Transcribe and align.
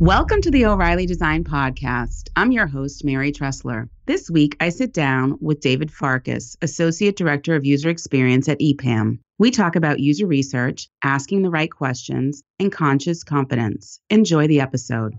Welcome 0.00 0.42
to 0.42 0.50
the 0.52 0.64
O'Reilly 0.64 1.06
Design 1.06 1.42
Podcast. 1.42 2.28
I'm 2.36 2.52
your 2.52 2.68
host, 2.68 3.04
Mary 3.04 3.32
Treseler. 3.32 3.88
This 4.06 4.30
week, 4.30 4.56
I 4.60 4.68
sit 4.68 4.94
down 4.94 5.36
with 5.40 5.58
David 5.58 5.90
Farkas, 5.90 6.56
Associate 6.62 7.16
Director 7.16 7.56
of 7.56 7.66
User 7.66 7.88
Experience 7.88 8.48
at 8.48 8.60
EPAM. 8.60 9.18
We 9.38 9.50
talk 9.50 9.74
about 9.74 9.98
user 9.98 10.28
research, 10.28 10.88
asking 11.02 11.42
the 11.42 11.50
right 11.50 11.68
questions, 11.68 12.44
and 12.60 12.70
conscious 12.70 13.24
competence. 13.24 13.98
Enjoy 14.08 14.46
the 14.46 14.60
episode. 14.60 15.16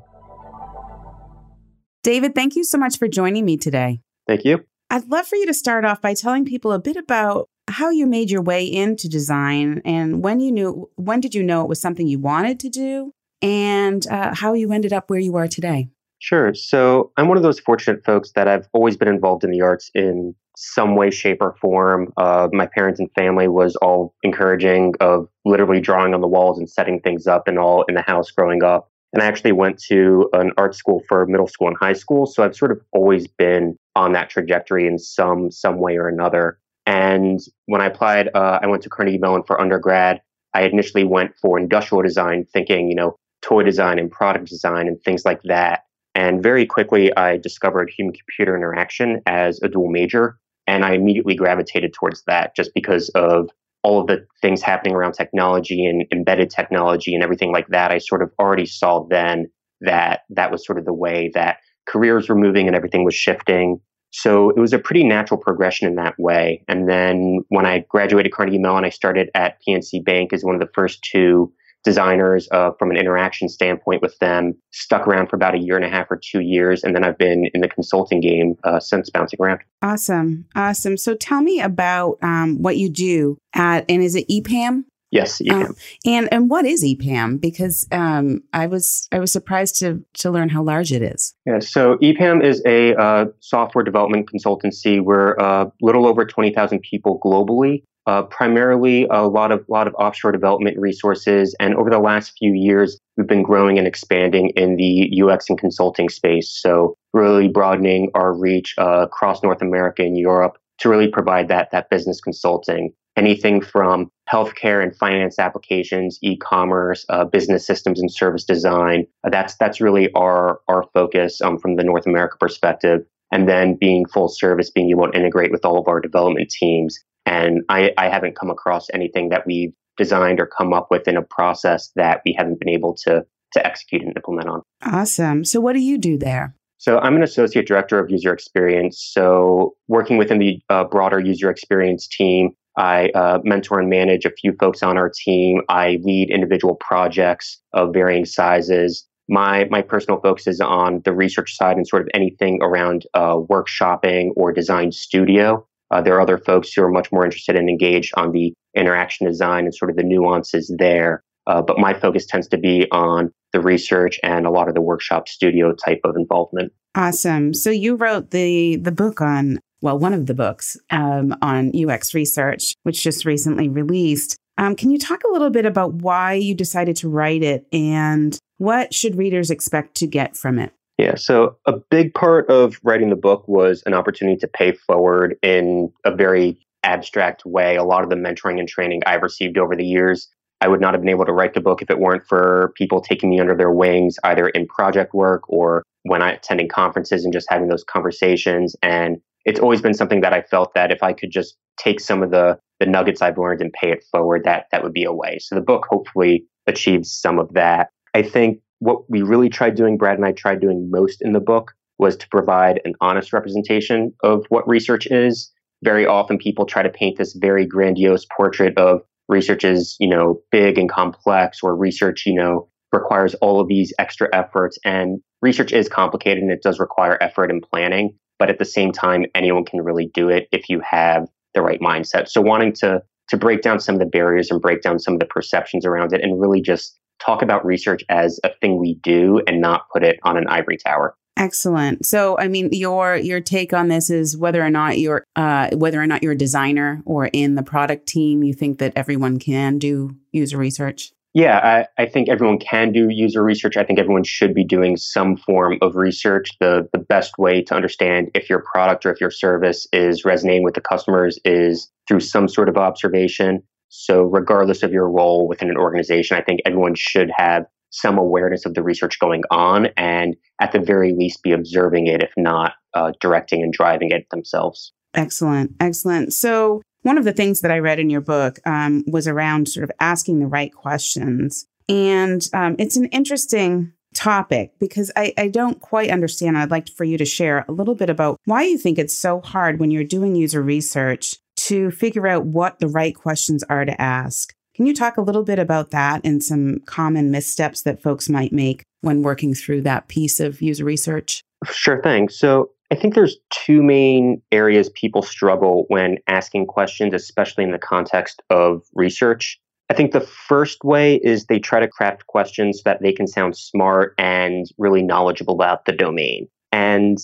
David, 2.01 2.33
thank 2.33 2.55
you 2.55 2.63
so 2.63 2.77
much 2.77 2.97
for 2.97 3.09
joining 3.09 3.43
me 3.43 3.57
today. 3.57 3.99
Thank 4.27 4.45
you. 4.45 4.63
I'd 4.89 5.09
love 5.09 5.27
for 5.27 5.35
you 5.35 5.45
to 5.47 5.53
start 5.53 5.83
off 5.83 6.01
by 6.01 6.13
telling 6.13 6.45
people 6.45 6.71
a 6.71 6.79
bit 6.79 6.95
about 6.95 7.49
how 7.67 7.89
you 7.89 8.07
made 8.07 8.31
your 8.31 8.41
way 8.41 8.63
into 8.63 9.09
design 9.09 9.81
and 9.83 10.23
when 10.23 10.39
you 10.39 10.51
knew 10.51 10.89
when 10.95 11.19
did 11.19 11.35
you 11.35 11.43
know 11.43 11.61
it 11.61 11.69
was 11.69 11.79
something 11.79 12.07
you 12.07 12.17
wanted 12.17 12.59
to 12.59 12.69
do 12.69 13.13
and 13.41 14.05
uh, 14.07 14.33
how 14.35 14.53
you 14.53 14.71
ended 14.71 14.93
up 14.93 15.09
where 15.09 15.19
you 15.19 15.35
are 15.35 15.47
today. 15.47 15.89
Sure. 16.19 16.53
So 16.53 17.11
I'm 17.15 17.27
one 17.29 17.37
of 17.37 17.43
those 17.43 17.59
fortunate 17.59 18.03
folks 18.03 18.31
that 18.33 18.47
I've 18.47 18.67
always 18.73 18.97
been 18.97 19.07
involved 19.07 19.43
in 19.43 19.51
the 19.51 19.61
arts 19.61 19.89
in 19.95 20.35
some 20.57 20.97
way, 20.97 21.09
shape, 21.09 21.37
or 21.41 21.55
form. 21.61 22.11
Uh, 22.17 22.49
my 22.51 22.65
parents 22.65 22.99
and 22.99 23.09
family 23.13 23.47
was 23.47 23.77
all 23.77 24.13
encouraging 24.23 24.93
of 24.99 25.29
literally 25.45 25.79
drawing 25.79 26.13
on 26.13 26.19
the 26.19 26.27
walls 26.27 26.59
and 26.59 26.69
setting 26.69 26.99
things 26.99 27.25
up 27.25 27.47
and 27.47 27.57
all 27.57 27.83
in 27.83 27.95
the 27.95 28.01
house 28.01 28.29
growing 28.31 28.63
up. 28.63 28.91
And 29.13 29.23
I 29.23 29.25
actually 29.25 29.53
went 29.53 29.81
to 29.83 30.29
an 30.33 30.51
art 30.57 30.75
school 30.75 31.01
for 31.07 31.25
middle 31.25 31.47
school 31.47 31.69
and 31.69 31.77
high 31.77 31.93
school. 31.93 32.25
So 32.25 32.43
I've 32.43 32.55
sort 32.55 32.71
of 32.71 32.81
always 32.91 33.25
been 33.27 33.77
on 33.95 34.11
that 34.11 34.29
trajectory 34.29 34.85
in 34.85 34.99
some 34.99 35.49
some 35.49 35.79
way 35.79 35.95
or 35.95 36.09
another. 36.09 36.59
And 36.85 37.39
when 37.65 37.81
I 37.81 37.85
applied, 37.85 38.29
uh, 38.35 38.59
I 38.61 38.67
went 38.67 38.83
to 38.83 38.89
Carnegie 38.89 39.17
Mellon 39.17 39.43
for 39.43 39.59
undergrad. 39.59 40.21
I 40.53 40.63
initially 40.63 41.03
went 41.05 41.31
for 41.41 41.57
industrial 41.57 42.01
design, 42.01 42.45
thinking, 42.51 42.89
you 42.89 42.95
know, 42.95 43.17
toy 43.41 43.63
design 43.63 43.99
and 43.99 44.11
product 44.11 44.47
design 44.47 44.87
and 44.87 45.01
things 45.01 45.23
like 45.25 45.41
that. 45.43 45.83
And 46.15 46.43
very 46.43 46.65
quickly, 46.65 47.15
I 47.15 47.37
discovered 47.37 47.89
human 47.89 48.13
computer 48.13 48.55
interaction 48.55 49.21
as 49.25 49.61
a 49.61 49.69
dual 49.69 49.89
major. 49.89 50.37
And 50.67 50.83
I 50.83 50.93
immediately 50.93 51.35
gravitated 51.35 51.93
towards 51.93 52.23
that 52.27 52.55
just 52.55 52.71
because 52.73 53.09
of 53.09 53.49
all 53.83 54.01
of 54.01 54.07
the 54.07 54.25
things 54.41 54.61
happening 54.61 54.95
around 54.95 55.13
technology 55.13 55.85
and 55.85 56.05
embedded 56.11 56.49
technology 56.49 57.13
and 57.13 57.23
everything 57.23 57.51
like 57.51 57.67
that. 57.69 57.91
I 57.91 57.97
sort 57.97 58.21
of 58.21 58.31
already 58.39 58.65
saw 58.65 59.07
then 59.09 59.49
that 59.81 60.21
that 60.29 60.51
was 60.51 60.65
sort 60.65 60.77
of 60.77 60.85
the 60.85 60.93
way 60.93 61.31
that 61.33 61.57
careers 61.87 62.27
were 62.27 62.35
moving 62.35 62.67
and 62.67 62.75
everything 62.75 63.05
was 63.05 63.15
shifting. 63.15 63.79
So 64.11 64.49
it 64.49 64.59
was 64.59 64.73
a 64.73 64.79
pretty 64.79 65.03
natural 65.03 65.39
progression 65.39 65.87
in 65.87 65.95
that 65.95 66.15
way. 66.17 66.63
And 66.67 66.89
then 66.89 67.39
when 67.49 67.65
I 67.65 67.85
graduated 67.89 68.33
Carnegie 68.33 68.57
Mellon, 68.57 68.83
I 68.83 68.89
started 68.89 69.29
at 69.35 69.57
PNC 69.67 70.03
Bank 70.03 70.33
as 70.33 70.43
one 70.43 70.55
of 70.55 70.61
the 70.61 70.71
first 70.73 71.01
two 71.03 71.53
designers 71.83 72.47
uh, 72.51 72.71
from 72.77 72.91
an 72.91 72.97
interaction 72.97 73.49
standpoint 73.49 74.01
with 74.01 74.17
them. 74.19 74.53
Stuck 74.71 75.07
around 75.07 75.27
for 75.27 75.35
about 75.35 75.55
a 75.55 75.59
year 75.59 75.75
and 75.75 75.85
a 75.85 75.89
half 75.89 76.07
or 76.09 76.19
two 76.21 76.41
years, 76.41 76.83
and 76.83 76.95
then 76.95 77.03
I've 77.03 77.17
been 77.17 77.49
in 77.53 77.61
the 77.61 77.69
consulting 77.69 78.21
game 78.21 78.55
uh, 78.63 78.79
since 78.79 79.09
bouncing 79.09 79.39
around. 79.41 79.61
Awesome, 79.81 80.45
awesome. 80.55 80.97
So 80.97 81.15
tell 81.15 81.41
me 81.41 81.61
about 81.61 82.17
um, 82.21 82.61
what 82.61 82.77
you 82.77 82.89
do 82.89 83.37
at, 83.53 83.85
and 83.89 84.03
is 84.03 84.15
it 84.15 84.27
EPAM? 84.29 84.83
Yes, 85.11 85.41
EPAM. 85.41 85.65
Um, 85.69 85.75
and 86.05 86.29
and 86.31 86.49
what 86.49 86.65
is 86.65 86.83
EPAM? 86.83 87.41
Because 87.41 87.87
um, 87.91 88.41
I 88.53 88.67
was 88.67 89.07
I 89.11 89.19
was 89.19 89.31
surprised 89.31 89.79
to 89.79 90.03
to 90.15 90.29
learn 90.29 90.49
how 90.49 90.61
large 90.61 90.91
it 90.91 91.01
is. 91.01 91.33
Yeah, 91.45 91.59
so 91.59 91.97
EPAM 91.97 92.43
is 92.43 92.61
a 92.65 92.95
uh, 92.95 93.25
software 93.39 93.83
development 93.83 94.29
consultancy. 94.31 95.01
We're 95.01 95.33
a 95.33 95.43
uh, 95.43 95.69
little 95.81 96.05
over 96.07 96.25
twenty 96.25 96.53
thousand 96.53 96.81
people 96.81 97.19
globally. 97.19 97.83
Uh, 98.05 98.23
primarily 98.23 99.05
a 99.11 99.27
lot 99.27 99.51
of 99.51 99.63
lot 99.67 99.87
of 99.87 99.93
offshore 99.95 100.31
development 100.31 100.77
resources, 100.79 101.55
and 101.59 101.75
over 101.75 101.89
the 101.89 101.99
last 101.99 102.33
few 102.37 102.53
years, 102.53 102.99
we've 103.17 103.27
been 103.27 103.43
growing 103.43 103.77
and 103.77 103.87
expanding 103.87 104.49
in 104.49 104.77
the 104.77 105.21
UX 105.21 105.49
and 105.49 105.59
consulting 105.59 106.09
space. 106.09 106.49
So 106.49 106.95
really 107.13 107.47
broadening 107.47 108.09
our 108.13 108.33
reach 108.33 108.75
uh, 108.77 109.01
across 109.01 109.43
North 109.43 109.61
America 109.61 110.03
and 110.03 110.17
Europe 110.17 110.57
to 110.79 110.89
really 110.89 111.07
provide 111.07 111.49
that 111.49 111.71
that 111.71 111.89
business 111.89 112.21
consulting. 112.21 112.93
Anything 113.17 113.61
from 113.61 114.09
healthcare 114.31 114.81
and 114.81 114.95
finance 114.95 115.39
applications, 115.39 116.19
e-commerce, 116.21 117.05
uh, 117.09 117.25
business 117.25 117.65
systems 117.65 117.99
and 117.99 118.11
service 118.11 118.45
design. 118.45 119.05
Uh, 119.25 119.29
that's 119.29 119.55
that's 119.57 119.81
really 119.81 120.11
our 120.13 120.59
our 120.67 120.85
focus 120.93 121.41
um, 121.41 121.57
from 121.57 121.75
the 121.75 121.83
North 121.83 122.05
America 122.07 122.37
perspective. 122.39 123.01
And 123.31 123.47
then 123.47 123.77
being 123.79 124.05
full 124.07 124.27
service, 124.27 124.71
being 124.71 124.89
able 124.89 125.11
to 125.11 125.17
integrate 125.17 125.51
with 125.51 125.63
all 125.63 125.77
of 125.77 125.87
our 125.87 125.99
development 125.99 126.49
teams 126.49 126.99
and 127.29 127.61
I, 127.69 127.91
I 127.97 128.09
haven't 128.09 128.35
come 128.35 128.49
across 128.49 128.87
anything 128.93 129.29
that 129.29 129.45
we've 129.45 129.73
designed 129.97 130.39
or 130.39 130.47
come 130.47 130.73
up 130.73 130.87
with 130.89 131.07
in 131.07 131.15
a 131.15 131.21
process 131.21 131.91
that 131.95 132.21
we 132.25 132.33
haven't 132.37 132.59
been 132.59 132.69
able 132.69 132.95
to 133.05 133.25
to 133.53 133.65
execute 133.65 134.03
and 134.03 134.15
implement 134.15 134.47
on. 134.47 134.61
Awesome. 134.83 135.43
So 135.43 135.59
what 135.59 135.73
do 135.73 135.79
you 135.79 135.97
do 135.97 136.19
there? 136.19 136.55
So 136.77 136.99
I'm 136.99 137.15
an 137.15 137.23
associate 137.23 137.67
director 137.67 137.99
of 137.99 138.09
user 138.11 138.31
experience. 138.31 139.03
So 139.11 139.73
working 139.87 140.17
within 140.17 140.37
the 140.37 140.61
uh, 140.69 140.83
broader 140.83 141.19
user 141.19 141.49
experience 141.49 142.07
team, 142.07 142.51
I 142.77 143.09
uh, 143.09 143.39
mentor 143.43 143.79
and 143.79 143.89
manage 143.89 144.25
a 144.25 144.31
few 144.31 144.53
folks 144.59 144.83
on 144.83 144.97
our 144.97 145.11
team. 145.13 145.61
I 145.69 145.99
lead 146.03 146.29
individual 146.31 146.75
projects 146.75 147.59
of 147.73 147.93
varying 147.93 148.25
sizes. 148.25 149.05
My 149.27 149.65
my 149.69 149.81
personal 149.81 150.19
focus 150.21 150.47
is 150.47 150.61
on 150.61 151.01
the 151.05 151.13
research 151.13 151.55
side 151.55 151.77
and 151.77 151.87
sort 151.87 152.01
of 152.01 152.09
anything 152.13 152.59
around 152.61 153.05
uh, 153.13 153.35
workshopping 153.35 154.29
or 154.35 154.51
design 154.51 154.91
studio. 154.91 155.65
Uh, 155.91 156.01
there 156.01 156.15
are 156.15 156.21
other 156.21 156.37
folks 156.37 156.71
who 156.73 156.83
are 156.83 156.91
much 156.91 157.11
more 157.11 157.25
interested 157.25 157.55
and 157.55 157.69
engaged 157.69 158.13
on 158.15 158.31
the 158.31 158.53
interaction 158.75 159.27
design 159.27 159.65
and 159.65 159.73
sort 159.73 159.89
of 159.89 159.97
the 159.97 160.03
nuances 160.03 160.73
there. 160.77 161.23
Uh, 161.47 161.61
but 161.61 161.79
my 161.79 161.93
focus 161.93 162.27
tends 162.27 162.47
to 162.47 162.57
be 162.57 162.85
on 162.91 163.31
the 163.53 163.59
research 163.59 164.19
and 164.23 164.45
a 164.45 164.51
lot 164.51 164.67
of 164.67 164.75
the 164.75 164.81
workshop 164.81 165.27
studio 165.27 165.73
type 165.73 166.01
of 166.03 166.15
involvement. 166.15 166.71
Awesome. 166.95 167.53
So 167.53 167.69
you 167.71 167.95
wrote 167.95 168.31
the 168.31 168.75
the 168.77 168.91
book 168.91 169.21
on 169.21 169.59
well, 169.81 169.97
one 169.97 170.13
of 170.13 170.25
the 170.25 170.33
books 170.33 170.77
um, 170.89 171.35
on 171.41 171.71
UX 171.75 172.13
research, 172.13 172.73
which 172.83 173.03
just 173.03 173.25
recently 173.25 173.69
released. 173.69 174.37
Um, 174.57 174.75
can 174.75 174.91
you 174.91 174.97
talk 174.97 175.23
a 175.23 175.31
little 175.31 175.49
bit 175.49 175.65
about 175.65 175.93
why 175.95 176.33
you 176.33 176.53
decided 176.53 176.95
to 176.97 177.09
write 177.09 177.43
it 177.43 177.65
and 177.71 178.37
what 178.57 178.93
should 178.93 179.15
readers 179.15 179.49
expect 179.49 179.95
to 179.95 180.07
get 180.07 180.35
from 180.35 180.59
it? 180.59 180.73
Yeah, 180.97 181.15
so 181.15 181.55
a 181.65 181.73
big 181.89 182.13
part 182.13 182.49
of 182.49 182.77
writing 182.83 183.09
the 183.09 183.15
book 183.15 183.47
was 183.47 183.81
an 183.85 183.93
opportunity 183.93 184.37
to 184.39 184.49
pay 184.49 184.73
forward 184.73 185.37
in 185.41 185.93
a 186.03 186.13
very 186.13 186.59
abstract 186.83 187.45
way. 187.45 187.77
A 187.77 187.85
lot 187.85 188.03
of 188.03 188.09
the 188.09 188.17
mentoring 188.17 188.59
and 188.59 188.67
training 188.67 189.01
I've 189.05 189.21
received 189.23 189.57
over 189.57 189.77
the 189.77 189.85
years, 189.85 190.27
I 190.59 190.67
would 190.67 190.81
not 190.81 190.93
have 190.93 191.01
been 191.01 191.09
able 191.09 191.25
to 191.25 191.31
write 191.31 191.53
the 191.53 191.61
book 191.61 191.81
if 191.81 191.89
it 191.89 191.99
weren't 191.99 192.27
for 192.27 192.73
people 192.75 192.99
taking 192.99 193.29
me 193.29 193.39
under 193.39 193.55
their 193.55 193.71
wings, 193.71 194.17
either 194.25 194.49
in 194.49 194.67
project 194.67 195.13
work 195.13 195.43
or 195.47 195.83
when 196.03 196.21
I 196.21 196.33
attending 196.33 196.67
conferences 196.67 197.23
and 197.23 197.31
just 197.31 197.47
having 197.49 197.69
those 197.69 197.85
conversations. 197.85 198.75
And 198.83 199.21
it's 199.45 199.59
always 199.59 199.81
been 199.81 199.93
something 199.93 200.21
that 200.21 200.33
I 200.33 200.41
felt 200.41 200.73
that 200.75 200.91
if 200.91 201.03
I 201.03 201.13
could 201.13 201.31
just 201.31 201.55
take 201.77 201.99
some 201.99 202.23
of 202.23 202.31
the 202.31 202.57
the 202.79 202.85
nuggets 202.85 203.21
I've 203.21 203.37
learned 203.37 203.61
and 203.61 203.73
pay 203.73 203.91
it 203.91 204.05
forward, 204.09 204.43
that 204.45 204.65
that 204.71 204.83
would 204.83 204.93
be 204.93 205.03
a 205.03 205.11
way. 205.11 205.37
So 205.39 205.55
the 205.55 205.61
book 205.61 205.85
hopefully 205.89 206.45
achieves 206.65 207.11
some 207.11 207.37
of 207.37 207.53
that. 207.53 207.89
I 208.13 208.21
think 208.21 208.59
what 208.79 209.09
we 209.09 209.21
really 209.21 209.49
tried 209.49 209.75
doing, 209.75 209.97
Brad 209.97 210.17
and 210.17 210.25
I 210.25 210.31
tried 210.31 210.61
doing 210.61 210.89
most 210.89 211.21
in 211.21 211.33
the 211.33 211.41
book, 211.41 211.73
was 211.97 212.15
to 212.17 212.27
provide 212.29 212.79
an 212.85 212.93
honest 213.01 213.33
representation 213.33 214.13
of 214.23 214.45
what 214.49 214.67
research 214.67 215.07
is. 215.07 215.51
Very 215.83 216.05
often 216.05 216.37
people 216.37 216.65
try 216.65 216.81
to 216.81 216.89
paint 216.89 217.17
this 217.17 217.33
very 217.33 217.65
grandiose 217.65 218.25
portrait 218.35 218.77
of 218.77 219.01
research 219.27 219.63
is, 219.63 219.95
you 219.99 220.07
know, 220.07 220.41
big 220.51 220.77
and 220.77 220.89
complex 220.89 221.59
or 221.61 221.75
research, 221.75 222.25
you 222.25 222.33
know, 222.33 222.69
requires 222.91 223.35
all 223.35 223.59
of 223.59 223.67
these 223.67 223.93
extra 223.99 224.27
efforts. 224.33 224.77
And 224.83 225.19
research 225.41 225.71
is 225.71 225.87
complicated 225.87 226.41
and 226.41 226.51
it 226.51 226.63
does 226.63 226.79
require 226.79 227.17
effort 227.21 227.51
and 227.51 227.61
planning. 227.61 228.17
But 228.39 228.49
at 228.49 228.57
the 228.57 228.65
same 228.65 228.91
time, 228.91 229.25
anyone 229.35 229.65
can 229.65 229.81
really 229.81 230.09
do 230.13 230.29
it 230.29 230.47
if 230.51 230.69
you 230.69 230.81
have 230.89 231.27
the 231.53 231.61
right 231.61 231.79
mindset. 231.79 232.29
So 232.29 232.41
wanting 232.41 232.73
to 232.73 233.03
to 233.29 233.37
break 233.37 233.61
down 233.61 233.79
some 233.79 233.93
of 233.93 233.99
the 233.99 234.07
barriers 234.07 234.49
and 234.49 234.59
break 234.59 234.81
down 234.81 234.97
some 234.97 235.13
of 235.13 235.19
the 235.19 235.25
perceptions 235.27 235.85
around 235.85 236.13
it 236.13 236.21
and 236.21 236.41
really 236.41 236.61
just 236.61 236.99
talk 237.23 237.43
about 237.43 237.63
research 237.63 238.01
as 238.09 238.39
a 238.43 238.49
thing 238.59 238.79
we 238.79 238.95
do 238.95 239.39
and 239.45 239.61
not 239.61 239.83
put 239.93 240.03
it 240.03 240.19
on 240.23 240.35
an 240.35 240.47
ivory 240.47 240.77
tower. 240.77 241.15
Excellent. 241.37 242.05
So, 242.05 242.37
I 242.37 242.49
mean, 242.49 242.69
your 242.73 243.15
your 243.15 243.39
take 243.39 243.71
on 243.71 243.87
this 243.87 244.09
is 244.09 244.35
whether 244.35 244.61
or 244.61 244.69
not 244.69 244.97
you're 244.97 245.23
uh, 245.37 245.69
whether 245.73 246.01
or 246.01 246.07
not 246.07 246.21
you're 246.21 246.33
a 246.33 246.37
designer 246.37 247.01
or 247.05 247.27
in 247.31 247.55
the 247.55 247.63
product 247.63 248.07
team, 248.07 248.43
you 248.43 248.53
think 248.53 248.79
that 248.79 248.93
everyone 248.95 249.39
can 249.39 249.77
do 249.77 250.17
user 250.31 250.57
research. 250.57 251.13
Yeah, 251.33 251.85
I, 251.97 252.03
I 252.03 252.05
think 252.07 252.27
everyone 252.27 252.57
can 252.57 252.91
do 252.91 253.07
user 253.09 253.43
research. 253.43 253.77
I 253.77 253.83
think 253.83 253.99
everyone 253.99 254.23
should 254.23 254.55
be 254.55 254.63
doing 254.63 254.97
some 254.97 255.37
form 255.37 255.77
of 255.81 255.95
research. 255.95 256.49
The 256.59 256.87
the 256.91 256.99
best 256.99 257.37
way 257.37 257.61
to 257.63 257.75
understand 257.75 258.31
if 258.33 258.49
your 258.49 258.63
product 258.63 259.05
or 259.05 259.11
if 259.11 259.21
your 259.21 259.29
service 259.29 259.87
is 259.93 260.25
resonating 260.25 260.63
with 260.63 260.73
the 260.73 260.81
customers 260.81 261.37
is 261.45 261.91
through 262.07 262.21
some 262.21 262.47
sort 262.47 262.67
of 262.67 262.77
observation. 262.77 263.61
So, 263.89 264.23
regardless 264.23 264.83
of 264.83 264.91
your 264.91 265.09
role 265.09 265.47
within 265.47 265.69
an 265.69 265.77
organization, 265.77 266.37
I 266.37 266.41
think 266.41 266.61
everyone 266.65 266.95
should 266.95 267.31
have 267.35 267.65
some 267.91 268.17
awareness 268.17 268.65
of 268.65 268.75
the 268.75 268.83
research 268.83 269.19
going 269.19 269.41
on 269.49 269.87
and, 269.97 270.35
at 270.61 270.71
the 270.71 270.79
very 270.79 271.13
least, 271.13 271.41
be 271.41 271.51
observing 271.51 272.05
it, 272.05 272.21
if 272.21 272.31
not 272.37 272.73
uh, 272.93 273.11
directing 273.19 273.63
and 273.63 273.73
driving 273.73 274.11
it 274.11 274.27
themselves. 274.29 274.93
Excellent. 275.15 275.71
Excellent. 275.79 276.33
So, 276.33 276.81
one 277.03 277.17
of 277.17 277.23
the 277.23 277.33
things 277.33 277.61
that 277.61 277.71
I 277.71 277.79
read 277.79 277.99
in 277.99 278.09
your 278.09 278.21
book 278.21 278.59
um, 278.65 279.03
was 279.07 279.27
around 279.27 279.69
sort 279.69 279.83
of 279.83 279.91
asking 279.99 280.39
the 280.39 280.47
right 280.47 280.73
questions. 280.73 281.65
And 281.87 282.47
um, 282.53 282.75
it's 282.77 282.97
an 282.97 283.05
interesting 283.05 283.93
topic 284.13 284.71
because 284.79 285.11
I, 285.15 285.33
I 285.37 285.47
don't 285.47 285.79
quite 285.79 286.11
understand. 286.11 286.57
I'd 286.57 286.71
like 286.71 286.89
for 286.89 287.03
you 287.03 287.17
to 287.17 287.25
share 287.25 287.65
a 287.67 287.71
little 287.71 287.95
bit 287.95 288.09
about 288.09 288.37
why 288.45 288.63
you 288.63 288.77
think 288.77 288.97
it's 288.97 289.17
so 289.17 289.41
hard 289.41 289.79
when 289.79 289.91
you're 289.91 290.03
doing 290.03 290.35
user 290.35 290.61
research 290.61 291.35
to 291.57 291.91
figure 291.91 292.27
out 292.27 292.45
what 292.45 292.79
the 292.79 292.87
right 292.87 293.15
questions 293.15 293.63
are 293.69 293.85
to 293.85 294.01
ask. 294.01 294.53
Can 294.75 294.85
you 294.85 294.93
talk 294.93 295.17
a 295.17 295.21
little 295.21 295.43
bit 295.43 295.59
about 295.59 295.91
that 295.91 296.21
and 296.23 296.41
some 296.41 296.79
common 296.85 297.31
missteps 297.31 297.81
that 297.81 298.01
folks 298.01 298.29
might 298.29 298.53
make 298.53 298.83
when 299.01 299.23
working 299.23 299.53
through 299.53 299.81
that 299.81 300.07
piece 300.07 300.39
of 300.39 300.61
user 300.61 300.85
research? 300.85 301.43
Sure 301.69 302.01
thing. 302.01 302.29
So 302.29 302.69
I 302.91 302.95
think 302.95 303.13
there's 303.13 303.37
two 303.51 303.83
main 303.83 304.41
areas 304.51 304.89
people 304.89 305.21
struggle 305.21 305.85
when 305.89 306.17
asking 306.27 306.65
questions, 306.65 307.13
especially 307.13 307.63
in 307.63 307.71
the 307.71 307.77
context 307.77 308.41
of 308.49 308.83
research. 308.93 309.59
I 309.91 309.93
think 309.93 310.11
the 310.11 310.21
first 310.21 310.83
way 310.83 311.15
is 311.23 311.45
they 311.45 311.59
try 311.59 311.79
to 311.79 311.87
craft 311.87 312.27
questions 312.27 312.77
so 312.77 312.81
that 312.85 313.01
they 313.01 313.11
can 313.11 313.27
sound 313.27 313.57
smart 313.57 314.13
and 314.17 314.65
really 314.77 315.03
knowledgeable 315.03 315.55
about 315.55 315.85
the 315.85 315.91
domain. 315.91 316.47
And 316.71 317.17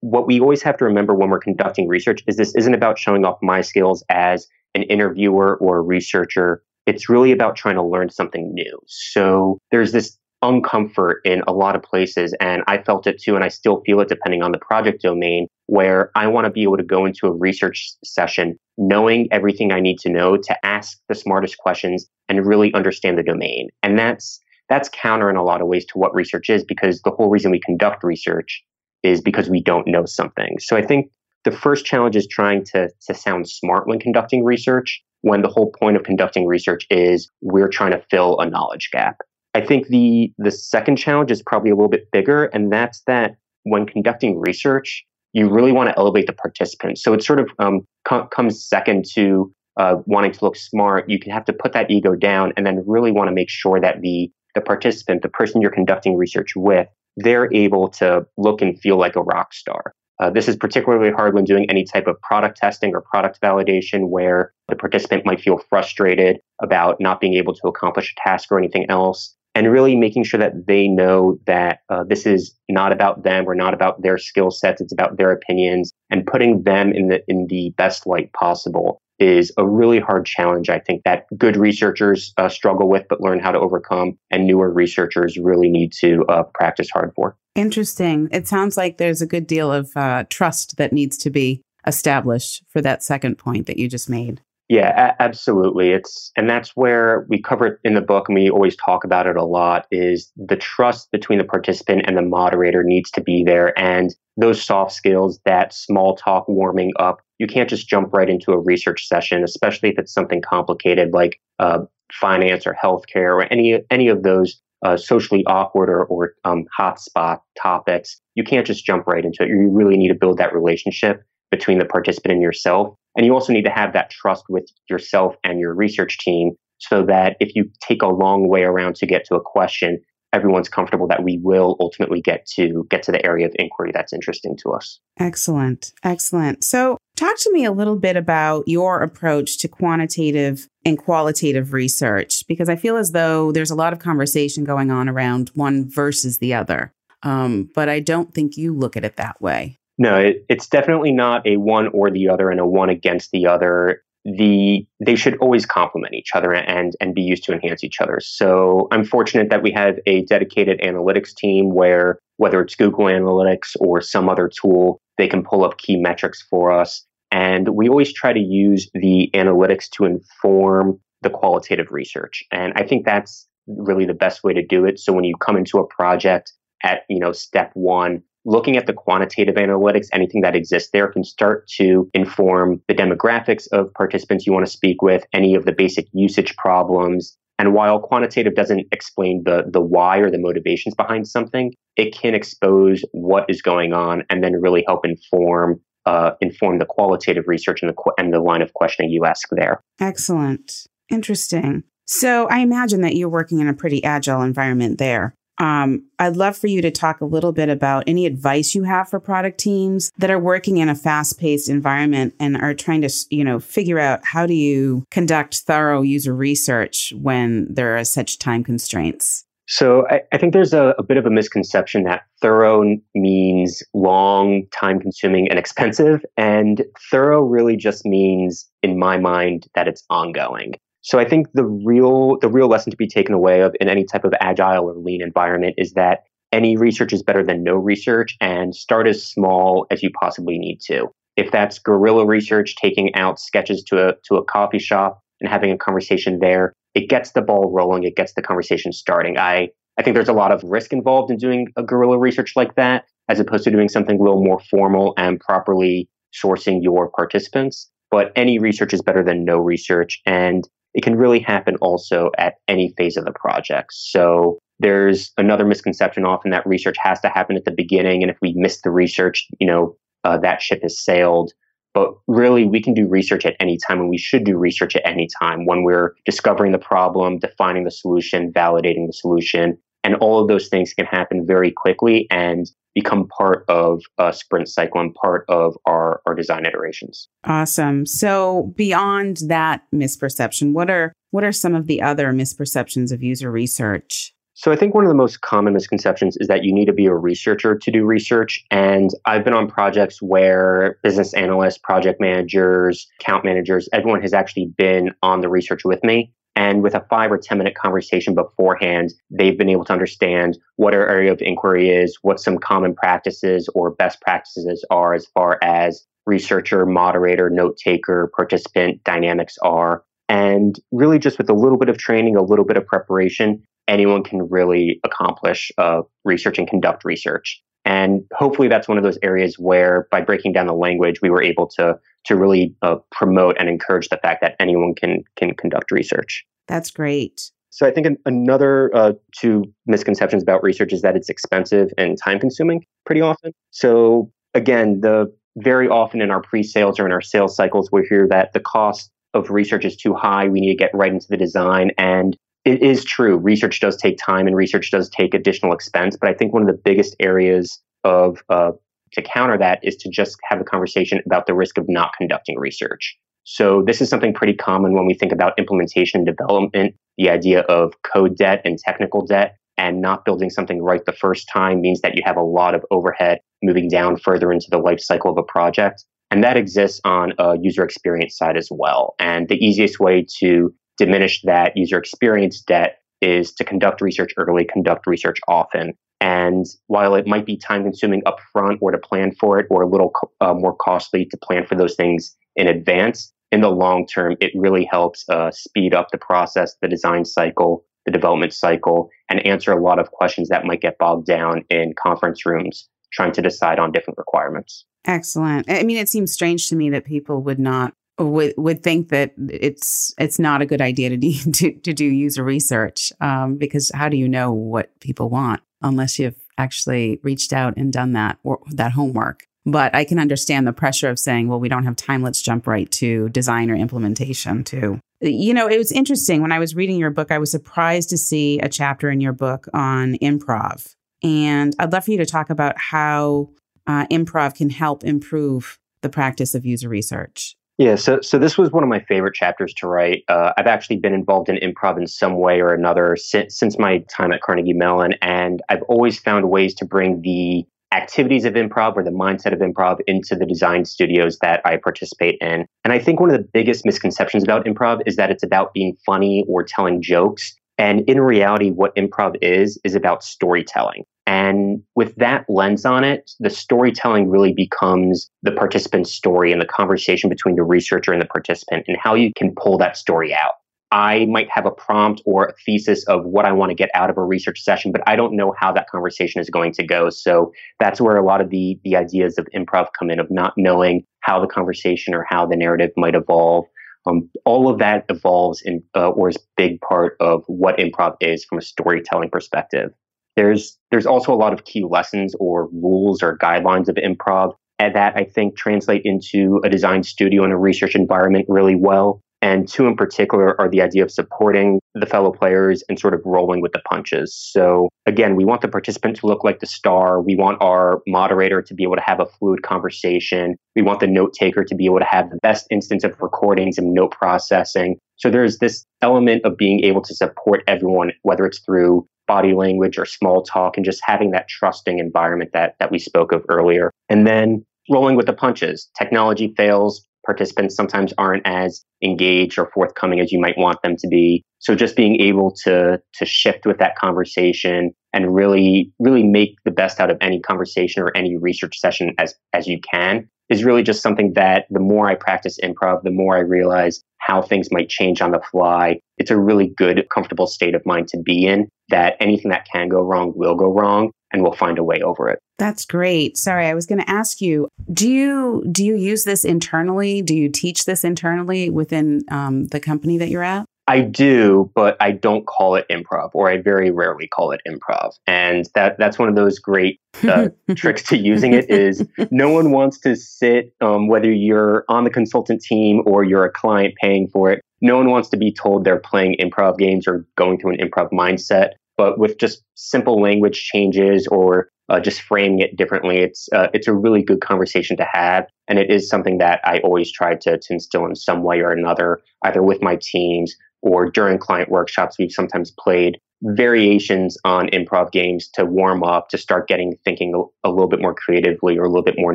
what 0.00 0.26
we 0.26 0.40
always 0.40 0.62
have 0.62 0.76
to 0.78 0.84
remember 0.84 1.14
when 1.14 1.30
we're 1.30 1.38
conducting 1.38 1.86
research 1.86 2.22
is 2.26 2.36
this 2.36 2.54
isn't 2.56 2.74
about 2.74 2.98
showing 2.98 3.24
off 3.24 3.38
my 3.42 3.60
skills 3.60 4.04
as 4.08 4.46
an 4.74 4.82
interviewer 4.84 5.56
or 5.56 5.78
a 5.78 5.82
researcher. 5.82 6.62
It's 6.86 7.08
really 7.08 7.30
about 7.30 7.54
trying 7.54 7.76
to 7.76 7.82
learn 7.82 8.10
something 8.10 8.52
new. 8.52 8.80
So 8.86 9.58
there's 9.70 9.92
this 9.92 10.16
uncomfort 10.42 11.16
in 11.24 11.42
a 11.46 11.52
lot 11.52 11.76
of 11.76 11.82
places, 11.82 12.34
and 12.40 12.62
I 12.66 12.82
felt 12.82 13.06
it 13.06 13.20
too, 13.20 13.34
and 13.34 13.44
I 13.44 13.48
still 13.48 13.82
feel 13.86 14.00
it 14.00 14.08
depending 14.08 14.42
on 14.42 14.52
the 14.52 14.58
project 14.58 15.02
domain, 15.02 15.46
where 15.66 16.10
I 16.14 16.26
want 16.26 16.46
to 16.46 16.50
be 16.50 16.62
able 16.62 16.76
to 16.76 16.82
go 16.82 17.06
into 17.06 17.26
a 17.26 17.32
research 17.32 17.92
session 18.04 18.58
knowing 18.78 19.28
everything 19.30 19.72
I 19.72 19.80
need 19.80 19.98
to 20.00 20.10
know 20.10 20.36
to 20.36 20.66
ask 20.66 20.98
the 21.08 21.14
smartest 21.14 21.58
questions 21.58 22.06
and 22.28 22.46
really 22.46 22.72
understand 22.74 23.18
the 23.18 23.22
domain. 23.22 23.68
And 23.82 23.98
that's 23.98 24.40
that's 24.68 24.88
counter 24.88 25.28
in 25.28 25.36
a 25.36 25.44
lot 25.44 25.60
of 25.60 25.66
ways 25.66 25.84
to 25.86 25.98
what 25.98 26.14
research 26.14 26.48
is 26.48 26.64
because 26.64 27.02
the 27.02 27.10
whole 27.10 27.28
reason 27.28 27.50
we 27.50 27.60
conduct 27.60 28.02
research 28.02 28.62
is 29.02 29.20
because 29.20 29.50
we 29.50 29.62
don't 29.62 29.86
know 29.86 30.06
something. 30.06 30.56
So 30.60 30.76
I 30.76 30.82
think 30.82 31.10
the 31.44 31.50
first 31.50 31.84
challenge 31.84 32.16
is 32.16 32.26
trying 32.26 32.64
to, 32.66 32.88
to 33.06 33.14
sound 33.14 33.48
smart 33.48 33.86
when 33.86 33.98
conducting 33.98 34.44
research, 34.44 35.02
when 35.22 35.42
the 35.42 35.48
whole 35.48 35.72
point 35.78 35.96
of 35.96 36.04
conducting 36.04 36.46
research 36.46 36.86
is 36.90 37.28
we're 37.40 37.68
trying 37.68 37.92
to 37.92 38.02
fill 38.10 38.38
a 38.38 38.48
knowledge 38.48 38.90
gap. 38.92 39.18
I 39.54 39.60
think 39.60 39.88
the 39.88 40.32
the 40.38 40.50
second 40.50 40.96
challenge 40.96 41.30
is 41.30 41.42
probably 41.42 41.70
a 41.70 41.74
little 41.74 41.90
bit 41.90 42.10
bigger, 42.10 42.46
and 42.46 42.72
that's 42.72 43.02
that 43.06 43.36
when 43.64 43.86
conducting 43.86 44.40
research, 44.40 45.04
you 45.32 45.48
really 45.48 45.72
want 45.72 45.90
to 45.90 45.98
elevate 45.98 46.26
the 46.26 46.32
participants. 46.32 47.02
So 47.02 47.12
it 47.12 47.22
sort 47.22 47.38
of 47.38 47.50
um, 47.58 47.86
com- 48.06 48.28
comes 48.28 48.64
second 48.64 49.04
to 49.14 49.52
uh, 49.76 49.96
wanting 50.06 50.32
to 50.32 50.44
look 50.44 50.56
smart. 50.56 51.08
You 51.08 51.18
can 51.18 51.32
have 51.32 51.44
to 51.46 51.52
put 51.52 51.72
that 51.74 51.90
ego 51.90 52.14
down, 52.14 52.52
and 52.56 52.64
then 52.66 52.82
really 52.86 53.12
want 53.12 53.28
to 53.28 53.34
make 53.34 53.50
sure 53.50 53.80
that 53.80 54.00
the 54.00 54.30
the 54.54 54.60
participant, 54.60 55.22
the 55.22 55.28
person 55.28 55.60
you're 55.60 55.70
conducting 55.70 56.16
research 56.16 56.52
with, 56.56 56.88
they're 57.16 57.52
able 57.54 57.88
to 57.88 58.26
look 58.36 58.62
and 58.62 58.78
feel 58.80 58.96
like 58.98 59.16
a 59.16 59.22
rock 59.22 59.52
star. 59.54 59.94
Uh, 60.18 60.30
this 60.30 60.46
is 60.46 60.56
particularly 60.56 61.10
hard 61.10 61.34
when 61.34 61.44
doing 61.44 61.68
any 61.68 61.84
type 61.84 62.06
of 62.06 62.20
product 62.20 62.56
testing 62.56 62.94
or 62.94 63.00
product 63.00 63.40
validation 63.42 64.08
where 64.08 64.52
the 64.68 64.76
participant 64.76 65.26
might 65.26 65.40
feel 65.40 65.58
frustrated 65.68 66.38
about 66.62 67.00
not 67.00 67.18
being 67.18 67.34
able 67.34 67.54
to 67.54 67.66
accomplish 67.66 68.12
a 68.12 68.28
task 68.28 68.52
or 68.52 68.58
anything 68.58 68.86
else 68.88 69.34
and 69.54 69.70
really 69.70 69.96
making 69.96 70.24
sure 70.24 70.40
that 70.40 70.66
they 70.66 70.88
know 70.88 71.38
that 71.46 71.80
uh, 71.88 72.04
this 72.04 72.26
is 72.26 72.54
not 72.68 72.92
about 72.92 73.22
them 73.22 73.48
or 73.48 73.54
not 73.54 73.74
about 73.74 74.02
their 74.02 74.18
skill 74.18 74.50
sets 74.50 74.80
it's 74.80 74.92
about 74.92 75.16
their 75.16 75.32
opinions 75.32 75.92
and 76.10 76.26
putting 76.26 76.62
them 76.62 76.92
in 76.92 77.08
the 77.08 77.22
in 77.28 77.46
the 77.48 77.72
best 77.76 78.06
light 78.06 78.32
possible 78.32 79.00
is 79.18 79.52
a 79.58 79.66
really 79.66 80.00
hard 80.00 80.26
challenge 80.26 80.68
i 80.68 80.78
think 80.78 81.02
that 81.04 81.26
good 81.36 81.56
researchers 81.56 82.32
uh, 82.38 82.48
struggle 82.48 82.88
with 82.88 83.06
but 83.08 83.20
learn 83.20 83.38
how 83.40 83.52
to 83.52 83.58
overcome 83.58 84.18
and 84.30 84.46
newer 84.46 84.70
researchers 84.70 85.36
really 85.38 85.68
need 85.68 85.92
to 85.92 86.24
uh, 86.28 86.42
practice 86.54 86.90
hard 86.90 87.12
for. 87.14 87.36
Interesting. 87.54 88.28
It 88.32 88.48
sounds 88.48 88.76
like 88.76 88.96
there's 88.96 89.20
a 89.20 89.26
good 89.26 89.46
deal 89.46 89.70
of 89.70 89.90
uh, 89.94 90.24
trust 90.30 90.76
that 90.78 90.92
needs 90.92 91.18
to 91.18 91.30
be 91.30 91.62
established 91.86 92.64
for 92.68 92.80
that 92.80 93.02
second 93.02 93.36
point 93.36 93.66
that 93.66 93.78
you 93.78 93.88
just 93.88 94.08
made 94.08 94.40
yeah, 94.68 95.10
a- 95.10 95.22
absolutely. 95.22 95.90
It's 95.90 96.30
and 96.36 96.48
that's 96.48 96.70
where 96.70 97.26
we 97.28 97.40
cover 97.42 97.66
it 97.66 97.78
in 97.84 97.94
the 97.94 98.00
book, 98.00 98.28
and 98.28 98.36
we 98.36 98.48
always 98.48 98.76
talk 98.76 99.04
about 99.04 99.26
it 99.26 99.36
a 99.36 99.44
lot. 99.44 99.86
Is 99.90 100.32
the 100.36 100.56
trust 100.56 101.10
between 101.10 101.38
the 101.38 101.44
participant 101.44 102.04
and 102.06 102.16
the 102.16 102.22
moderator 102.22 102.82
needs 102.82 103.10
to 103.12 103.20
be 103.20 103.44
there, 103.44 103.78
and 103.78 104.14
those 104.36 104.62
soft 104.62 104.92
skills, 104.92 105.40
that 105.44 105.74
small 105.74 106.16
talk 106.16 106.48
warming 106.48 106.92
up. 106.98 107.20
You 107.38 107.46
can't 107.46 107.68
just 107.68 107.88
jump 107.88 108.12
right 108.14 108.30
into 108.30 108.52
a 108.52 108.58
research 108.58 109.06
session, 109.06 109.44
especially 109.44 109.90
if 109.90 109.98
it's 109.98 110.12
something 110.14 110.40
complicated 110.40 111.12
like 111.12 111.38
uh, 111.58 111.80
finance 112.12 112.66
or 112.66 112.76
healthcare 112.82 113.34
or 113.34 113.42
any 113.52 113.78
any 113.90 114.08
of 114.08 114.22
those 114.22 114.60
uh, 114.84 114.96
socially 114.96 115.44
awkward 115.46 115.90
or, 115.90 116.04
or 116.04 116.34
um, 116.44 116.64
hotspot 116.78 117.40
topics. 117.60 118.20
You 118.36 118.44
can't 118.44 118.66
just 118.66 118.86
jump 118.86 119.06
right 119.06 119.24
into 119.24 119.42
it. 119.42 119.48
You 119.48 119.68
really 119.70 119.96
need 119.96 120.08
to 120.08 120.14
build 120.14 120.38
that 120.38 120.54
relationship 120.54 121.22
between 121.50 121.78
the 121.78 121.84
participant 121.84 122.32
and 122.32 122.42
yourself 122.42 122.96
and 123.16 123.26
you 123.26 123.34
also 123.34 123.52
need 123.52 123.64
to 123.64 123.70
have 123.70 123.92
that 123.92 124.10
trust 124.10 124.44
with 124.48 124.66
yourself 124.88 125.34
and 125.44 125.60
your 125.60 125.74
research 125.74 126.18
team 126.18 126.52
so 126.78 127.04
that 127.04 127.36
if 127.40 127.54
you 127.54 127.70
take 127.80 128.02
a 128.02 128.08
long 128.08 128.48
way 128.48 128.62
around 128.62 128.96
to 128.96 129.06
get 129.06 129.24
to 129.26 129.36
a 129.36 129.40
question, 129.40 130.00
everyone's 130.32 130.68
comfortable 130.68 131.06
that 131.06 131.22
we 131.22 131.38
will 131.42 131.76
ultimately 131.78 132.20
get 132.20 132.46
to 132.46 132.86
get 132.90 133.02
to 133.04 133.12
the 133.12 133.24
area 133.24 133.46
of 133.46 133.52
inquiry 133.58 133.92
that's 133.92 134.12
interesting 134.12 134.56
to 134.56 134.70
us. 134.70 134.98
Excellent. 135.18 135.92
Excellent. 136.02 136.64
So, 136.64 136.96
talk 137.16 137.36
to 137.38 137.52
me 137.52 137.64
a 137.64 137.72
little 137.72 137.96
bit 137.96 138.16
about 138.16 138.64
your 138.66 139.02
approach 139.02 139.58
to 139.58 139.68
quantitative 139.68 140.66
and 140.84 140.98
qualitative 140.98 141.72
research 141.72 142.44
because 142.48 142.68
I 142.68 142.76
feel 142.76 142.96
as 142.96 143.12
though 143.12 143.52
there's 143.52 143.70
a 143.70 143.76
lot 143.76 143.92
of 143.92 143.98
conversation 143.98 144.64
going 144.64 144.90
on 144.90 145.08
around 145.08 145.50
one 145.54 145.88
versus 145.88 146.38
the 146.38 146.54
other. 146.54 146.92
Um, 147.22 147.70
but 147.74 147.88
I 147.88 148.00
don't 148.00 148.34
think 148.34 148.56
you 148.56 148.74
look 148.74 148.96
at 148.96 149.04
it 149.04 149.16
that 149.16 149.40
way. 149.40 149.78
No, 149.98 150.16
it, 150.16 150.44
it's 150.48 150.66
definitely 150.68 151.12
not 151.12 151.46
a 151.46 151.56
one 151.56 151.88
or 151.88 152.10
the 152.10 152.28
other 152.28 152.50
and 152.50 152.60
a 152.60 152.66
one 152.66 152.88
against 152.88 153.30
the 153.30 153.46
other. 153.46 154.02
The 154.24 154.86
they 155.04 155.16
should 155.16 155.36
always 155.38 155.66
complement 155.66 156.14
each 156.14 156.30
other 156.34 156.54
and 156.54 156.94
and 157.00 157.14
be 157.14 157.22
used 157.22 157.44
to 157.44 157.52
enhance 157.52 157.82
each 157.82 158.00
other. 158.00 158.20
So 158.22 158.86
I'm 158.92 159.04
fortunate 159.04 159.50
that 159.50 159.62
we 159.62 159.72
have 159.72 159.96
a 160.06 160.24
dedicated 160.24 160.80
analytics 160.80 161.34
team 161.34 161.74
where 161.74 162.18
whether 162.36 162.60
it's 162.60 162.76
Google 162.76 163.06
Analytics 163.06 163.76
or 163.80 164.00
some 164.00 164.28
other 164.28 164.48
tool, 164.48 165.00
they 165.18 165.28
can 165.28 165.42
pull 165.42 165.64
up 165.64 165.78
key 165.78 165.96
metrics 165.96 166.42
for 166.48 166.70
us. 166.70 167.04
And 167.30 167.70
we 167.70 167.88
always 167.88 168.12
try 168.12 168.32
to 168.32 168.40
use 168.40 168.88
the 168.94 169.30
analytics 169.34 169.88
to 169.90 170.04
inform 170.04 171.00
the 171.22 171.30
qualitative 171.30 171.90
research. 171.90 172.44
And 172.52 172.72
I 172.76 172.84
think 172.84 173.06
that's 173.06 173.48
really 173.66 174.04
the 174.04 174.14
best 174.14 174.44
way 174.44 174.52
to 174.52 174.64
do 174.64 174.84
it. 174.84 174.98
So 174.98 175.12
when 175.12 175.24
you 175.24 175.34
come 175.36 175.56
into 175.56 175.78
a 175.78 175.86
project 175.86 176.52
at, 176.82 177.02
you 177.08 177.18
know, 177.18 177.32
step 177.32 177.70
one, 177.74 178.22
looking 178.44 178.76
at 178.76 178.86
the 178.86 178.92
quantitative 178.92 179.54
analytics, 179.56 180.08
anything 180.12 180.40
that 180.42 180.56
exists 180.56 180.90
there 180.92 181.08
can 181.08 181.24
start 181.24 181.66
to 181.78 182.10
inform 182.14 182.82
the 182.88 182.94
demographics 182.94 183.66
of 183.72 183.92
participants 183.94 184.46
you 184.46 184.52
want 184.52 184.66
to 184.66 184.72
speak 184.72 185.02
with, 185.02 185.24
any 185.32 185.54
of 185.54 185.64
the 185.64 185.72
basic 185.72 186.06
usage 186.12 186.56
problems. 186.56 187.36
And 187.58 187.74
while 187.74 188.00
quantitative 188.00 188.54
doesn't 188.54 188.86
explain 188.90 189.42
the, 189.44 189.64
the 189.70 189.80
why 189.80 190.18
or 190.18 190.30
the 190.30 190.38
motivations 190.38 190.94
behind 190.94 191.28
something, 191.28 191.72
it 191.96 192.14
can 192.14 192.34
expose 192.34 193.04
what 193.12 193.44
is 193.48 193.62
going 193.62 193.92
on 193.92 194.24
and 194.30 194.42
then 194.42 194.60
really 194.60 194.84
help 194.86 195.04
inform 195.04 195.80
uh, 196.04 196.32
inform 196.40 196.80
the 196.80 196.84
qualitative 196.84 197.44
research 197.46 197.80
and 197.80 197.88
the, 197.88 198.12
and 198.18 198.32
the 198.32 198.40
line 198.40 198.60
of 198.60 198.74
questioning 198.74 199.12
you 199.12 199.24
ask 199.24 199.48
there. 199.52 199.80
Excellent. 200.00 200.84
Interesting. 201.08 201.84
So 202.06 202.48
I 202.48 202.58
imagine 202.58 203.02
that 203.02 203.14
you're 203.14 203.28
working 203.28 203.60
in 203.60 203.68
a 203.68 203.74
pretty 203.74 204.02
agile 204.02 204.42
environment 204.42 204.98
there. 204.98 205.36
Um, 205.62 206.06
I'd 206.18 206.36
love 206.36 206.56
for 206.56 206.66
you 206.66 206.82
to 206.82 206.90
talk 206.90 207.20
a 207.20 207.24
little 207.24 207.52
bit 207.52 207.68
about 207.68 208.02
any 208.08 208.26
advice 208.26 208.74
you 208.74 208.82
have 208.82 209.08
for 209.08 209.20
product 209.20 209.60
teams 209.60 210.10
that 210.18 210.28
are 210.28 210.38
working 210.38 210.78
in 210.78 210.88
a 210.88 210.94
fast-paced 210.96 211.68
environment 211.68 212.34
and 212.40 212.56
are 212.56 212.74
trying 212.74 213.02
to, 213.02 213.26
you 213.30 213.44
know, 213.44 213.60
figure 213.60 214.00
out 214.00 214.24
how 214.24 214.44
do 214.44 214.54
you 214.54 215.04
conduct 215.12 215.58
thorough 215.58 216.02
user 216.02 216.34
research 216.34 217.12
when 217.16 217.72
there 217.72 217.96
are 217.96 218.04
such 218.04 218.40
time 218.40 218.64
constraints. 218.64 219.44
So 219.68 220.04
I, 220.10 220.22
I 220.32 220.38
think 220.38 220.52
there's 220.52 220.74
a, 220.74 220.96
a, 220.98 221.04
bit 221.04 221.16
of 221.16 221.26
a 221.26 221.30
misconception 221.30 222.02
that 222.04 222.22
thorough 222.40 222.96
means 223.14 223.84
long, 223.94 224.64
time 224.72 224.98
consuming, 224.98 225.48
and 225.48 225.60
expensive. 225.60 226.24
And 226.36 226.84
thorough 227.08 227.42
really 227.42 227.76
just 227.76 228.04
means, 228.04 228.68
in 228.82 228.98
my 228.98 229.16
mind, 229.16 229.68
that 229.76 229.86
it's 229.86 230.02
ongoing. 230.10 230.74
So 231.02 231.18
I 231.18 231.28
think 231.28 231.48
the 231.52 231.64
real 231.64 232.38
the 232.40 232.48
real 232.48 232.68
lesson 232.68 232.90
to 232.90 232.96
be 232.96 233.08
taken 233.08 233.34
away 233.34 233.60
of 233.60 233.74
in 233.80 233.88
any 233.88 234.04
type 234.04 234.24
of 234.24 234.32
agile 234.40 234.88
or 234.88 234.94
lean 234.96 235.20
environment 235.20 235.74
is 235.76 235.92
that 235.92 236.20
any 236.52 236.76
research 236.76 237.12
is 237.12 237.22
better 237.22 237.44
than 237.44 237.64
no 237.64 237.74
research 237.74 238.36
and 238.40 238.74
start 238.74 239.08
as 239.08 239.24
small 239.24 239.86
as 239.90 240.02
you 240.02 240.10
possibly 240.10 240.58
need 240.58 240.80
to. 240.82 241.08
If 241.36 241.50
that's 241.50 241.78
guerrilla 241.78 242.26
research, 242.26 242.76
taking 242.76 243.14
out 243.14 243.40
sketches 243.40 243.82
to 243.84 244.08
a 244.08 244.14
to 244.28 244.36
a 244.36 244.44
coffee 244.44 244.78
shop 244.78 245.20
and 245.40 245.50
having 245.50 245.72
a 245.72 245.78
conversation 245.78 246.38
there, 246.40 246.72
it 246.94 247.08
gets 247.08 247.32
the 247.32 247.42
ball 247.42 247.72
rolling, 247.72 248.04
it 248.04 248.16
gets 248.16 248.34
the 248.34 248.42
conversation 248.42 248.92
starting. 248.92 249.38
I 249.38 249.70
I 249.98 250.02
think 250.02 250.14
there's 250.14 250.28
a 250.28 250.32
lot 250.32 250.52
of 250.52 250.62
risk 250.62 250.92
involved 250.92 251.30
in 251.30 251.36
doing 251.36 251.68
a 251.76 251.82
guerrilla 251.82 252.18
research 252.18 252.52
like 252.54 252.76
that, 252.76 253.04
as 253.28 253.40
opposed 253.40 253.64
to 253.64 253.70
doing 253.70 253.88
something 253.88 254.20
a 254.20 254.22
little 254.22 254.42
more 254.42 254.60
formal 254.70 255.14
and 255.16 255.40
properly 255.40 256.08
sourcing 256.32 256.82
your 256.82 257.10
participants. 257.10 257.90
But 258.10 258.32
any 258.36 258.58
research 258.58 258.92
is 258.94 259.02
better 259.02 259.24
than 259.24 259.44
no 259.44 259.58
research. 259.58 260.20
And 260.26 260.68
it 260.94 261.02
can 261.02 261.16
really 261.16 261.40
happen 261.40 261.76
also 261.80 262.30
at 262.38 262.54
any 262.68 262.94
phase 262.96 263.16
of 263.16 263.24
the 263.24 263.32
project. 263.32 263.92
So 263.92 264.58
there's 264.78 265.32
another 265.38 265.64
misconception 265.64 266.24
often 266.24 266.50
that 266.50 266.66
research 266.66 266.96
has 267.02 267.20
to 267.20 267.28
happen 267.28 267.56
at 267.56 267.64
the 267.64 267.70
beginning. 267.70 268.22
And 268.22 268.30
if 268.30 268.36
we 268.42 268.52
miss 268.54 268.80
the 268.82 268.90
research, 268.90 269.46
you 269.58 269.66
know, 269.66 269.96
uh, 270.24 270.38
that 270.38 270.60
ship 270.60 270.82
has 270.82 271.02
sailed. 271.02 271.52
But 271.94 272.14
really, 272.26 272.64
we 272.64 272.82
can 272.82 272.94
do 272.94 273.06
research 273.06 273.44
at 273.44 273.54
any 273.60 273.76
time, 273.76 274.00
and 274.00 274.08
we 274.08 274.16
should 274.16 274.44
do 274.44 274.56
research 274.56 274.96
at 274.96 275.06
any 275.06 275.28
time 275.40 275.66
when 275.66 275.82
we're 275.82 276.14
discovering 276.24 276.72
the 276.72 276.78
problem, 276.78 277.38
defining 277.38 277.84
the 277.84 277.90
solution, 277.90 278.50
validating 278.50 279.06
the 279.06 279.12
solution. 279.12 279.76
And 280.04 280.16
all 280.16 280.40
of 280.40 280.48
those 280.48 280.68
things 280.68 280.92
can 280.94 281.06
happen 281.06 281.46
very 281.46 281.70
quickly 281.70 282.26
and 282.30 282.70
become 282.94 283.28
part 283.28 283.64
of 283.68 284.02
a 284.18 284.32
sprint 284.32 284.68
cycle 284.68 285.00
and 285.00 285.14
part 285.14 285.44
of 285.48 285.76
our, 285.86 286.20
our 286.26 286.34
design 286.34 286.66
iterations. 286.66 287.28
Awesome. 287.44 288.04
So 288.04 288.72
beyond 288.76 289.38
that 289.46 289.82
misperception, 289.94 290.72
what 290.72 290.90
are 290.90 291.12
what 291.30 291.44
are 291.44 291.52
some 291.52 291.74
of 291.74 291.86
the 291.86 292.02
other 292.02 292.32
misperceptions 292.32 293.10
of 293.10 293.22
user 293.22 293.50
research? 293.50 294.34
So 294.54 294.70
I 294.70 294.76
think 294.76 294.94
one 294.94 295.04
of 295.04 295.08
the 295.08 295.16
most 295.16 295.40
common 295.40 295.72
misconceptions 295.72 296.36
is 296.36 296.46
that 296.48 296.62
you 296.62 296.74
need 296.74 296.84
to 296.84 296.92
be 296.92 297.06
a 297.06 297.14
researcher 297.14 297.74
to 297.74 297.90
do 297.90 298.04
research. 298.04 298.62
And 298.70 299.10
I've 299.24 299.44
been 299.44 299.54
on 299.54 299.66
projects 299.66 300.20
where 300.20 300.98
business 301.02 301.32
analysts, 301.32 301.78
project 301.78 302.20
managers, 302.20 303.08
account 303.18 303.46
managers, 303.46 303.88
everyone 303.94 304.20
has 304.20 304.34
actually 304.34 304.66
been 304.76 305.10
on 305.22 305.40
the 305.40 305.48
research 305.48 305.84
with 305.84 306.04
me. 306.04 306.32
And 306.54 306.82
with 306.82 306.94
a 306.94 307.04
five 307.08 307.32
or 307.32 307.38
10 307.38 307.58
minute 307.58 307.74
conversation 307.74 308.34
beforehand, 308.34 309.12
they've 309.30 309.56
been 309.56 309.70
able 309.70 309.84
to 309.86 309.92
understand 309.92 310.58
what 310.76 310.94
our 310.94 311.08
area 311.08 311.32
of 311.32 311.40
inquiry 311.40 311.88
is, 311.88 312.18
what 312.22 312.40
some 312.40 312.58
common 312.58 312.94
practices 312.94 313.68
or 313.74 313.90
best 313.90 314.20
practices 314.20 314.84
are 314.90 315.14
as 315.14 315.26
far 315.26 315.58
as 315.62 316.06
researcher, 316.26 316.86
moderator, 316.86 317.50
note 317.50 317.76
taker, 317.76 318.30
participant 318.36 319.02
dynamics 319.04 319.56
are. 319.62 320.04
And 320.28 320.78
really, 320.92 321.18
just 321.18 321.38
with 321.38 321.50
a 321.50 321.54
little 321.54 321.78
bit 321.78 321.88
of 321.88 321.98
training, 321.98 322.36
a 322.36 322.42
little 322.42 322.64
bit 322.64 322.76
of 322.76 322.86
preparation, 322.86 323.62
anyone 323.88 324.22
can 324.22 324.48
really 324.48 325.00
accomplish 325.04 325.70
uh, 325.78 326.02
research 326.24 326.58
and 326.58 326.68
conduct 326.68 327.04
research. 327.04 327.62
And 327.84 328.22
hopefully, 328.32 328.68
that's 328.68 328.88
one 328.88 328.98
of 328.98 329.04
those 329.04 329.18
areas 329.22 329.58
where, 329.58 330.06
by 330.10 330.20
breaking 330.20 330.52
down 330.52 330.66
the 330.66 330.74
language, 330.74 331.20
we 331.20 331.30
were 331.30 331.42
able 331.42 331.66
to 331.78 331.98
to 332.24 332.36
really 332.36 332.74
uh, 332.82 332.96
promote 333.10 333.56
and 333.58 333.68
encourage 333.68 334.08
the 334.08 334.18
fact 334.18 334.40
that 334.42 334.54
anyone 334.60 334.94
can 334.94 335.24
can 335.36 335.54
conduct 335.54 335.90
research. 335.90 336.44
That's 336.68 336.90
great. 336.90 337.50
So 337.70 337.86
I 337.86 337.90
think 337.90 338.06
an, 338.06 338.16
another 338.26 338.94
uh, 338.94 339.12
two 339.34 339.64
misconceptions 339.86 340.42
about 340.42 340.62
research 340.62 340.92
is 340.92 341.00
that 341.02 341.16
it's 341.16 341.30
expensive 341.30 341.88
and 341.96 342.18
time 342.22 342.38
consuming 342.38 342.84
pretty 343.06 343.22
often. 343.22 343.52
So 343.70 344.30
again, 344.54 345.00
the 345.00 345.32
very 345.56 345.88
often 345.88 346.20
in 346.20 346.30
our 346.30 346.42
pre-sales 346.42 347.00
or 347.00 347.06
in 347.06 347.12
our 347.12 347.22
sales 347.22 347.56
cycles, 347.56 347.90
we 347.90 348.06
hear 348.08 348.28
that 348.28 348.52
the 348.52 348.60
cost 348.60 349.10
of 349.34 349.50
research 349.50 349.84
is 349.84 349.96
too 349.96 350.14
high. 350.14 350.48
We 350.48 350.60
need 350.60 350.70
to 350.70 350.76
get 350.76 350.94
right 350.94 351.10
into 351.10 351.26
the 351.28 351.36
design. 351.36 351.92
And 351.96 352.36
it 352.64 352.82
is 352.82 353.04
true. 353.04 353.36
Research 353.36 353.80
does 353.80 353.96
take 353.96 354.18
time 354.18 354.46
and 354.46 354.54
research 354.54 354.90
does 354.90 355.08
take 355.08 355.34
additional 355.34 355.72
expense. 355.72 356.16
But 356.16 356.28
I 356.28 356.34
think 356.34 356.52
one 356.52 356.62
of 356.62 356.68
the 356.68 356.80
biggest 356.84 357.16
areas 357.20 357.80
of 358.04 358.42
uh, 358.48 358.72
to 359.14 359.22
counter 359.22 359.58
that 359.58 359.80
is 359.82 359.96
to 359.96 360.10
just 360.10 360.36
have 360.48 360.60
a 360.60 360.64
conversation 360.64 361.20
about 361.26 361.46
the 361.46 361.54
risk 361.54 361.78
of 361.78 361.84
not 361.88 362.12
conducting 362.16 362.58
research. 362.58 363.16
So 363.44 363.82
this 363.86 364.00
is 364.00 364.08
something 364.08 364.32
pretty 364.32 364.54
common 364.54 364.94
when 364.94 365.06
we 365.06 365.14
think 365.14 365.32
about 365.32 365.58
implementation 365.58 366.20
and 366.20 366.26
development. 366.26 366.94
The 367.18 367.30
idea 367.30 367.60
of 367.62 367.94
code 368.02 368.36
debt 368.36 368.62
and 368.64 368.78
technical 368.78 369.26
debt 369.26 369.56
and 369.76 370.00
not 370.00 370.24
building 370.24 370.50
something 370.50 370.82
right 370.82 371.04
the 371.04 371.12
first 371.12 371.48
time 371.52 371.80
means 371.80 372.00
that 372.02 372.14
you 372.14 372.22
have 372.24 372.36
a 372.36 372.42
lot 372.42 372.74
of 372.74 372.84
overhead 372.90 373.40
moving 373.62 373.88
down 373.88 374.16
further 374.16 374.52
into 374.52 374.66
the 374.70 374.78
life 374.78 375.00
cycle 375.00 375.30
of 375.30 375.38
a 375.38 375.42
project. 375.42 376.04
And 376.30 376.44
that 376.44 376.56
exists 376.56 377.00
on 377.04 377.32
a 377.38 377.56
user 377.60 377.84
experience 377.84 378.36
side 378.36 378.56
as 378.56 378.68
well. 378.70 379.14
And 379.18 379.48
the 379.48 379.56
easiest 379.56 380.00
way 380.00 380.26
to 380.38 380.72
diminish 380.98 381.42
that 381.42 381.72
user 381.76 381.98
experience 381.98 382.62
debt 382.62 382.98
is 383.20 383.52
to 383.54 383.64
conduct 383.64 384.00
research 384.00 384.32
early, 384.36 384.64
conduct 384.64 385.06
research 385.06 385.38
often. 385.48 385.94
And 386.22 386.66
while 386.86 387.16
it 387.16 387.26
might 387.26 387.44
be 387.44 387.56
time 387.56 387.82
consuming 387.82 388.22
upfront 388.22 388.78
or 388.80 388.92
to 388.92 388.98
plan 388.98 389.32
for 389.32 389.58
it, 389.58 389.66
or 389.70 389.82
a 389.82 389.88
little 389.88 390.12
uh, 390.40 390.54
more 390.54 390.72
costly 390.72 391.24
to 391.26 391.36
plan 391.36 391.66
for 391.66 391.74
those 391.74 391.96
things 391.96 392.36
in 392.54 392.68
advance, 392.68 393.32
in 393.50 393.60
the 393.60 393.70
long 393.70 394.06
term, 394.06 394.36
it 394.40 394.52
really 394.54 394.84
helps 394.88 395.28
uh, 395.28 395.50
speed 395.50 395.94
up 395.94 396.10
the 396.12 396.18
process, 396.18 396.76
the 396.80 396.86
design 396.86 397.24
cycle, 397.24 397.84
the 398.06 398.12
development 398.12 398.54
cycle, 398.54 399.10
and 399.28 399.44
answer 399.44 399.72
a 399.72 399.82
lot 399.82 399.98
of 399.98 400.12
questions 400.12 400.48
that 400.48 400.64
might 400.64 400.80
get 400.80 400.96
bogged 400.96 401.26
down 401.26 401.64
in 401.70 401.92
conference 402.00 402.46
rooms 402.46 402.88
trying 403.12 403.32
to 403.32 403.42
decide 403.42 403.80
on 403.80 403.90
different 403.90 404.16
requirements. 404.16 404.84
Excellent. 405.04 405.68
I 405.68 405.82
mean, 405.82 405.96
it 405.96 406.08
seems 406.08 406.32
strange 406.32 406.68
to 406.68 406.76
me 406.76 406.88
that 406.90 407.04
people 407.04 407.42
would 407.42 407.58
not 407.58 407.94
would 408.18 408.54
would 408.56 408.84
think 408.84 409.08
that 409.08 409.32
it's 409.36 410.14
it's 410.18 410.38
not 410.38 410.62
a 410.62 410.66
good 410.66 410.80
idea 410.80 411.08
to 411.08 411.16
do, 411.16 411.32
to, 411.52 411.72
to 411.80 411.92
do 411.92 412.04
user 412.04 412.44
research 412.44 413.12
um, 413.20 413.56
because 413.56 413.90
how 413.92 414.08
do 414.08 414.16
you 414.16 414.28
know 414.28 414.52
what 414.52 414.98
people 415.00 415.28
want 415.28 415.60
unless 415.82 416.18
you've 416.18 416.38
actually 416.58 417.20
reached 417.22 417.52
out 417.52 417.76
and 417.76 417.92
done 417.92 418.12
that 418.12 418.38
or 418.42 418.60
that 418.70 418.92
homework? 418.92 419.46
But 419.64 419.94
I 419.94 420.04
can 420.04 420.18
understand 420.18 420.66
the 420.66 420.72
pressure 420.72 421.08
of 421.08 421.18
saying, 421.18 421.48
well, 421.48 421.60
we 421.60 421.68
don't 421.68 421.84
have 421.84 421.96
time. 421.96 422.22
Let's 422.22 422.42
jump 422.42 422.66
right 422.66 422.90
to 422.92 423.28
design 423.28 423.70
or 423.70 423.76
implementation 423.76 424.64
too. 424.64 424.98
You 425.20 425.54
know, 425.54 425.68
it 425.68 425.78
was 425.78 425.92
interesting 425.92 426.42
when 426.42 426.50
I 426.50 426.58
was 426.58 426.74
reading 426.74 426.98
your 426.98 427.10
book. 427.10 427.30
I 427.30 427.38
was 427.38 427.52
surprised 427.52 428.10
to 428.10 428.18
see 428.18 428.58
a 428.58 428.68
chapter 428.68 429.08
in 429.08 429.20
your 429.20 429.32
book 429.32 429.68
on 429.72 430.14
improv, 430.14 430.94
and 431.22 431.76
I'd 431.78 431.92
love 431.92 432.04
for 432.04 432.10
you 432.10 432.18
to 432.18 432.26
talk 432.26 432.50
about 432.50 432.76
how 432.76 433.50
uh, 433.86 434.06
improv 434.08 434.56
can 434.56 434.68
help 434.68 435.04
improve 435.04 435.78
the 436.00 436.08
practice 436.08 436.56
of 436.56 436.66
user 436.66 436.88
research. 436.88 437.54
Yeah, 437.78 437.96
so 437.96 438.20
so 438.20 438.38
this 438.38 438.58
was 438.58 438.70
one 438.70 438.82
of 438.82 438.88
my 438.88 439.00
favorite 439.00 439.34
chapters 439.34 439.72
to 439.74 439.86
write. 439.86 440.24
Uh, 440.28 440.52
I've 440.56 440.66
actually 440.66 440.98
been 440.98 441.14
involved 441.14 441.48
in 441.48 441.56
improv 441.56 441.98
in 441.98 442.06
some 442.06 442.38
way 442.38 442.60
or 442.60 442.72
another 442.72 443.16
since 443.16 443.58
since 443.58 443.78
my 443.78 443.98
time 444.10 444.30
at 444.32 444.42
Carnegie 444.42 444.74
Mellon, 444.74 445.14
and 445.22 445.62
I've 445.68 445.82
always 445.88 446.18
found 446.18 446.50
ways 446.50 446.74
to 446.76 446.84
bring 446.84 447.22
the 447.22 447.64
activities 447.92 448.44
of 448.44 448.54
improv 448.54 448.96
or 448.96 449.02
the 449.04 449.10
mindset 449.10 449.52
of 449.52 449.58
improv 449.60 449.98
into 450.06 450.34
the 450.34 450.46
design 450.46 450.84
studios 450.84 451.38
that 451.40 451.60
I 451.64 451.76
participate 451.76 452.38
in. 452.40 452.66
And 452.84 452.92
I 452.92 452.98
think 452.98 453.20
one 453.20 453.30
of 453.30 453.36
the 453.36 453.48
biggest 453.52 453.84
misconceptions 453.84 454.42
about 454.42 454.64
improv 454.64 455.00
is 455.06 455.16
that 455.16 455.30
it's 455.30 455.42
about 455.42 455.74
being 455.74 455.96
funny 456.06 456.44
or 456.48 456.64
telling 456.64 457.02
jokes. 457.02 457.54
And 457.78 458.02
in 458.08 458.20
reality, 458.20 458.70
what 458.70 458.94
improv 458.96 459.36
is, 459.42 459.78
is 459.84 459.94
about 459.94 460.22
storytelling. 460.22 461.04
And 461.26 461.82
with 461.94 462.14
that 462.16 462.44
lens 462.48 462.84
on 462.84 463.04
it, 463.04 463.30
the 463.38 463.50
storytelling 463.50 464.28
really 464.28 464.52
becomes 464.52 465.30
the 465.42 465.52
participant's 465.52 466.12
story 466.12 466.52
and 466.52 466.60
the 466.60 466.66
conversation 466.66 467.30
between 467.30 467.56
the 467.56 467.62
researcher 467.62 468.12
and 468.12 468.20
the 468.20 468.26
participant 468.26 468.84
and 468.88 468.96
how 469.00 469.14
you 469.14 469.32
can 469.36 469.54
pull 469.56 469.78
that 469.78 469.96
story 469.96 470.34
out. 470.34 470.54
I 470.92 471.24
might 471.30 471.48
have 471.50 471.64
a 471.64 471.70
prompt 471.70 472.20
or 472.26 472.48
a 472.48 472.52
thesis 472.66 473.02
of 473.04 473.24
what 473.24 473.46
I 473.46 473.52
want 473.52 473.70
to 473.70 473.74
get 473.74 473.88
out 473.94 474.10
of 474.10 474.18
a 474.18 474.22
research 474.22 474.60
session, 474.60 474.92
but 474.92 475.00
I 475.06 475.16
don't 475.16 475.34
know 475.34 475.54
how 475.58 475.72
that 475.72 475.88
conversation 475.88 476.42
is 476.42 476.50
going 476.50 476.72
to 476.74 476.82
go. 476.82 477.08
So 477.08 477.50
that's 477.80 477.98
where 477.98 478.16
a 478.16 478.24
lot 478.24 478.42
of 478.42 478.50
the 478.50 478.78
the 478.84 478.94
ideas 478.94 479.38
of 479.38 479.48
improv 479.56 479.86
come 479.98 480.10
in 480.10 480.20
of 480.20 480.30
not 480.30 480.52
knowing 480.58 481.04
how 481.20 481.40
the 481.40 481.46
conversation 481.46 482.14
or 482.14 482.26
how 482.28 482.44
the 482.44 482.56
narrative 482.56 482.90
might 482.98 483.14
evolve. 483.14 483.64
Um, 484.06 484.28
all 484.44 484.68
of 484.68 484.78
that 484.78 485.04
evolves 485.08 485.62
in 485.62 485.82
uh, 485.94 486.10
or 486.10 486.30
is 486.30 486.36
big 486.56 486.80
part 486.80 487.16
of 487.20 487.44
what 487.46 487.78
improv 487.78 488.16
is 488.20 488.44
from 488.44 488.58
a 488.58 488.62
storytelling 488.62 489.30
perspective. 489.30 489.92
There's 490.36 490.78
there's 490.90 491.06
also 491.06 491.32
a 491.32 491.36
lot 491.36 491.52
of 491.52 491.64
key 491.64 491.84
lessons 491.84 492.34
or 492.40 492.68
rules 492.72 493.22
or 493.22 493.38
guidelines 493.38 493.88
of 493.88 493.96
improv 493.96 494.54
that 494.90 495.16
I 495.16 495.24
think 495.24 495.56
translate 495.56 496.02
into 496.04 496.60
a 496.64 496.68
design 496.68 497.02
studio 497.02 497.44
and 497.44 497.52
a 497.52 497.56
research 497.56 497.94
environment 497.94 498.46
really 498.48 498.74
well. 498.74 499.20
And 499.42 499.68
two 499.68 499.86
in 499.86 499.96
particular 499.96 500.58
are 500.60 500.70
the 500.70 500.80
idea 500.80 501.02
of 501.02 501.10
supporting 501.10 501.80
the 501.94 502.06
fellow 502.06 502.30
players 502.30 502.82
and 502.88 502.98
sort 502.98 503.12
of 503.12 503.20
rolling 503.24 503.60
with 503.60 503.72
the 503.72 503.80
punches. 503.80 504.34
So 504.34 504.88
again, 505.04 505.34
we 505.34 505.44
want 505.44 505.62
the 505.62 505.68
participant 505.68 506.16
to 506.18 506.26
look 506.26 506.44
like 506.44 506.60
the 506.60 506.66
star. 506.66 507.20
We 507.20 507.34
want 507.34 507.60
our 507.60 508.00
moderator 508.06 508.62
to 508.62 508.74
be 508.74 508.84
able 508.84 508.94
to 508.96 509.02
have 509.04 509.18
a 509.18 509.26
fluid 509.26 509.62
conversation. 509.62 510.56
We 510.76 510.82
want 510.82 511.00
the 511.00 511.08
note 511.08 511.34
taker 511.34 511.64
to 511.64 511.74
be 511.74 511.86
able 511.86 511.98
to 511.98 512.06
have 512.08 512.30
the 512.30 512.38
best 512.40 512.66
instance 512.70 513.02
of 513.02 513.20
recordings 513.20 513.78
and 513.78 513.92
note 513.92 514.12
processing. 514.12 514.96
So 515.16 515.28
there's 515.28 515.58
this 515.58 515.84
element 516.00 516.44
of 516.44 516.56
being 516.56 516.84
able 516.84 517.02
to 517.02 517.14
support 517.14 517.64
everyone, 517.66 518.12
whether 518.22 518.46
it's 518.46 518.60
through 518.60 519.06
body 519.26 519.54
language 519.54 519.98
or 519.98 520.04
small 520.04 520.42
talk 520.42 520.76
and 520.76 520.84
just 520.84 521.00
having 521.04 521.32
that 521.32 521.48
trusting 521.48 521.98
environment 521.98 522.50
that 522.52 522.74
that 522.78 522.90
we 522.90 522.98
spoke 522.98 523.32
of 523.32 523.44
earlier. 523.48 523.90
And 524.08 524.26
then 524.26 524.64
rolling 524.90 525.16
with 525.16 525.26
the 525.26 525.32
punches. 525.32 525.88
Technology 525.96 526.52
fails, 526.56 527.06
participants 527.24 527.74
sometimes 527.74 528.12
aren't 528.18 528.46
as 528.46 528.84
engaged 529.02 529.58
or 529.58 529.70
forthcoming 529.72 530.20
as 530.20 530.32
you 530.32 530.40
might 530.40 530.58
want 530.58 530.80
them 530.82 530.96
to 530.96 531.08
be. 531.08 531.44
So 531.58 531.74
just 531.74 531.96
being 531.96 532.20
able 532.20 532.52
to 532.64 533.00
to 533.14 533.24
shift 533.24 533.66
with 533.66 533.78
that 533.78 533.96
conversation 533.96 534.92
and 535.12 535.34
really 535.34 535.92
really 535.98 536.24
make 536.24 536.56
the 536.64 536.70
best 536.70 537.00
out 537.00 537.10
of 537.10 537.18
any 537.20 537.40
conversation 537.40 538.02
or 538.02 538.16
any 538.16 538.36
research 538.36 538.78
session 538.78 539.14
as 539.18 539.34
as 539.52 539.66
you 539.66 539.80
can 539.90 540.28
is 540.48 540.64
really 540.64 540.82
just 540.82 541.02
something 541.02 541.32
that 541.34 541.64
the 541.70 541.80
more 541.80 542.08
I 542.08 542.14
practice 542.14 542.58
improv, 542.62 543.02
the 543.02 543.10
more 543.10 543.36
I 543.36 543.40
realize 543.40 544.02
how 544.18 544.42
things 544.42 544.68
might 544.70 544.88
change 544.88 545.22
on 545.22 545.30
the 545.32 545.40
fly. 545.50 545.98
It's 546.18 546.30
a 546.30 546.38
really 546.38 546.68
good, 546.76 547.06
comfortable 547.12 547.46
state 547.46 547.74
of 547.74 547.84
mind 547.86 548.08
to 548.08 548.18
be 548.18 548.46
in 548.46 548.68
that 548.90 549.16
anything 549.18 549.50
that 549.50 549.66
can 549.72 549.88
go 549.88 550.02
wrong 550.02 550.32
will 550.36 550.54
go 550.54 550.72
wrong 550.72 551.10
and 551.32 551.42
we'll 551.42 551.52
find 551.52 551.78
a 551.78 551.84
way 551.84 552.00
over 552.00 552.28
it. 552.28 552.38
That's 552.58 552.84
great. 552.84 553.36
Sorry, 553.36 553.66
I 553.66 553.74
was 553.74 553.86
going 553.86 554.00
to 554.00 554.10
ask 554.10 554.40
you, 554.40 554.68
do 554.92 555.10
you 555.10 555.64
do 555.72 555.84
you 555.84 555.96
use 555.96 556.24
this 556.24 556.44
internally? 556.44 557.22
Do 557.22 557.34
you 557.34 557.48
teach 557.48 557.84
this 557.84 558.04
internally 558.04 558.70
within 558.70 559.22
um, 559.30 559.66
the 559.66 559.80
company 559.80 560.18
that 560.18 560.28
you're 560.28 560.44
at? 560.44 560.66
I 560.88 561.00
do, 561.00 561.70
but 561.74 561.96
I 562.00 562.10
don't 562.10 562.44
call 562.44 562.74
it 562.74 562.86
improv, 562.90 563.30
or 563.34 563.48
I 563.48 563.58
very 563.58 563.90
rarely 563.90 564.26
call 564.26 564.50
it 564.50 564.60
improv. 564.68 565.12
And 565.26 565.68
that 565.74 565.96
that's 565.98 566.18
one 566.18 566.28
of 566.28 566.34
those 566.34 566.58
great 566.58 567.00
uh, 567.26 567.48
tricks 567.76 568.02
to 568.04 568.18
using 568.18 568.52
it 568.52 568.68
is 568.68 569.06
no 569.30 569.50
one 569.50 569.70
wants 569.70 569.98
to 570.00 570.16
sit, 570.16 570.74
um, 570.80 571.06
whether 571.06 571.30
you're 571.30 571.84
on 571.88 572.04
the 572.04 572.10
consultant 572.10 572.62
team 572.62 573.02
or 573.06 573.22
you're 573.22 573.44
a 573.44 573.52
client 573.52 573.94
paying 574.00 574.28
for 574.28 574.50
it. 574.50 574.60
No 574.80 574.96
one 574.96 575.10
wants 575.10 575.28
to 575.28 575.36
be 575.36 575.52
told 575.52 575.84
they're 575.84 576.00
playing 576.00 576.36
improv 576.40 576.76
games 576.78 577.06
or 577.06 577.24
going 577.36 577.60
through 577.60 577.74
an 577.74 577.78
improv 577.78 578.10
mindset. 578.10 578.70
But 578.96 579.18
with 579.18 579.38
just 579.38 579.62
simple 579.74 580.20
language 580.20 580.64
changes 580.64 581.26
or 581.26 581.70
uh, 581.88 582.00
just 582.00 582.22
framing 582.22 582.60
it 582.60 582.76
differently, 582.76 583.18
it's 583.18 583.48
uh, 583.52 583.68
it's 583.74 583.88
a 583.88 583.92
really 583.94 584.22
good 584.22 584.40
conversation 584.40 584.96
to 584.96 585.06
have, 585.10 585.46
and 585.68 585.78
it 585.78 585.90
is 585.90 586.08
something 586.08 586.38
that 586.38 586.60
I 586.64 586.78
always 586.78 587.10
try 587.10 587.34
to, 587.34 587.58
to 587.58 587.72
instill 587.72 588.06
in 588.06 588.14
some 588.14 588.42
way 588.42 588.60
or 588.60 588.70
another, 588.70 589.20
either 589.44 589.62
with 589.62 589.82
my 589.82 589.98
teams 590.00 590.54
or 590.82 591.10
during 591.10 591.38
client 591.38 591.70
workshops. 591.70 592.16
We've 592.18 592.32
sometimes 592.32 592.72
played 592.78 593.18
variations 593.42 594.38
on 594.44 594.68
improv 594.68 595.10
games 595.12 595.48
to 595.54 595.64
warm 595.64 596.02
up, 596.02 596.28
to 596.28 596.38
start 596.38 596.68
getting 596.68 596.96
thinking 597.04 597.34
a, 597.64 597.70
little 597.70 597.88
bit 597.88 598.00
more 598.00 598.14
creatively 598.14 598.78
or 598.78 598.84
a 598.84 598.88
little 598.88 599.02
bit 599.02 599.16
more 599.18 599.34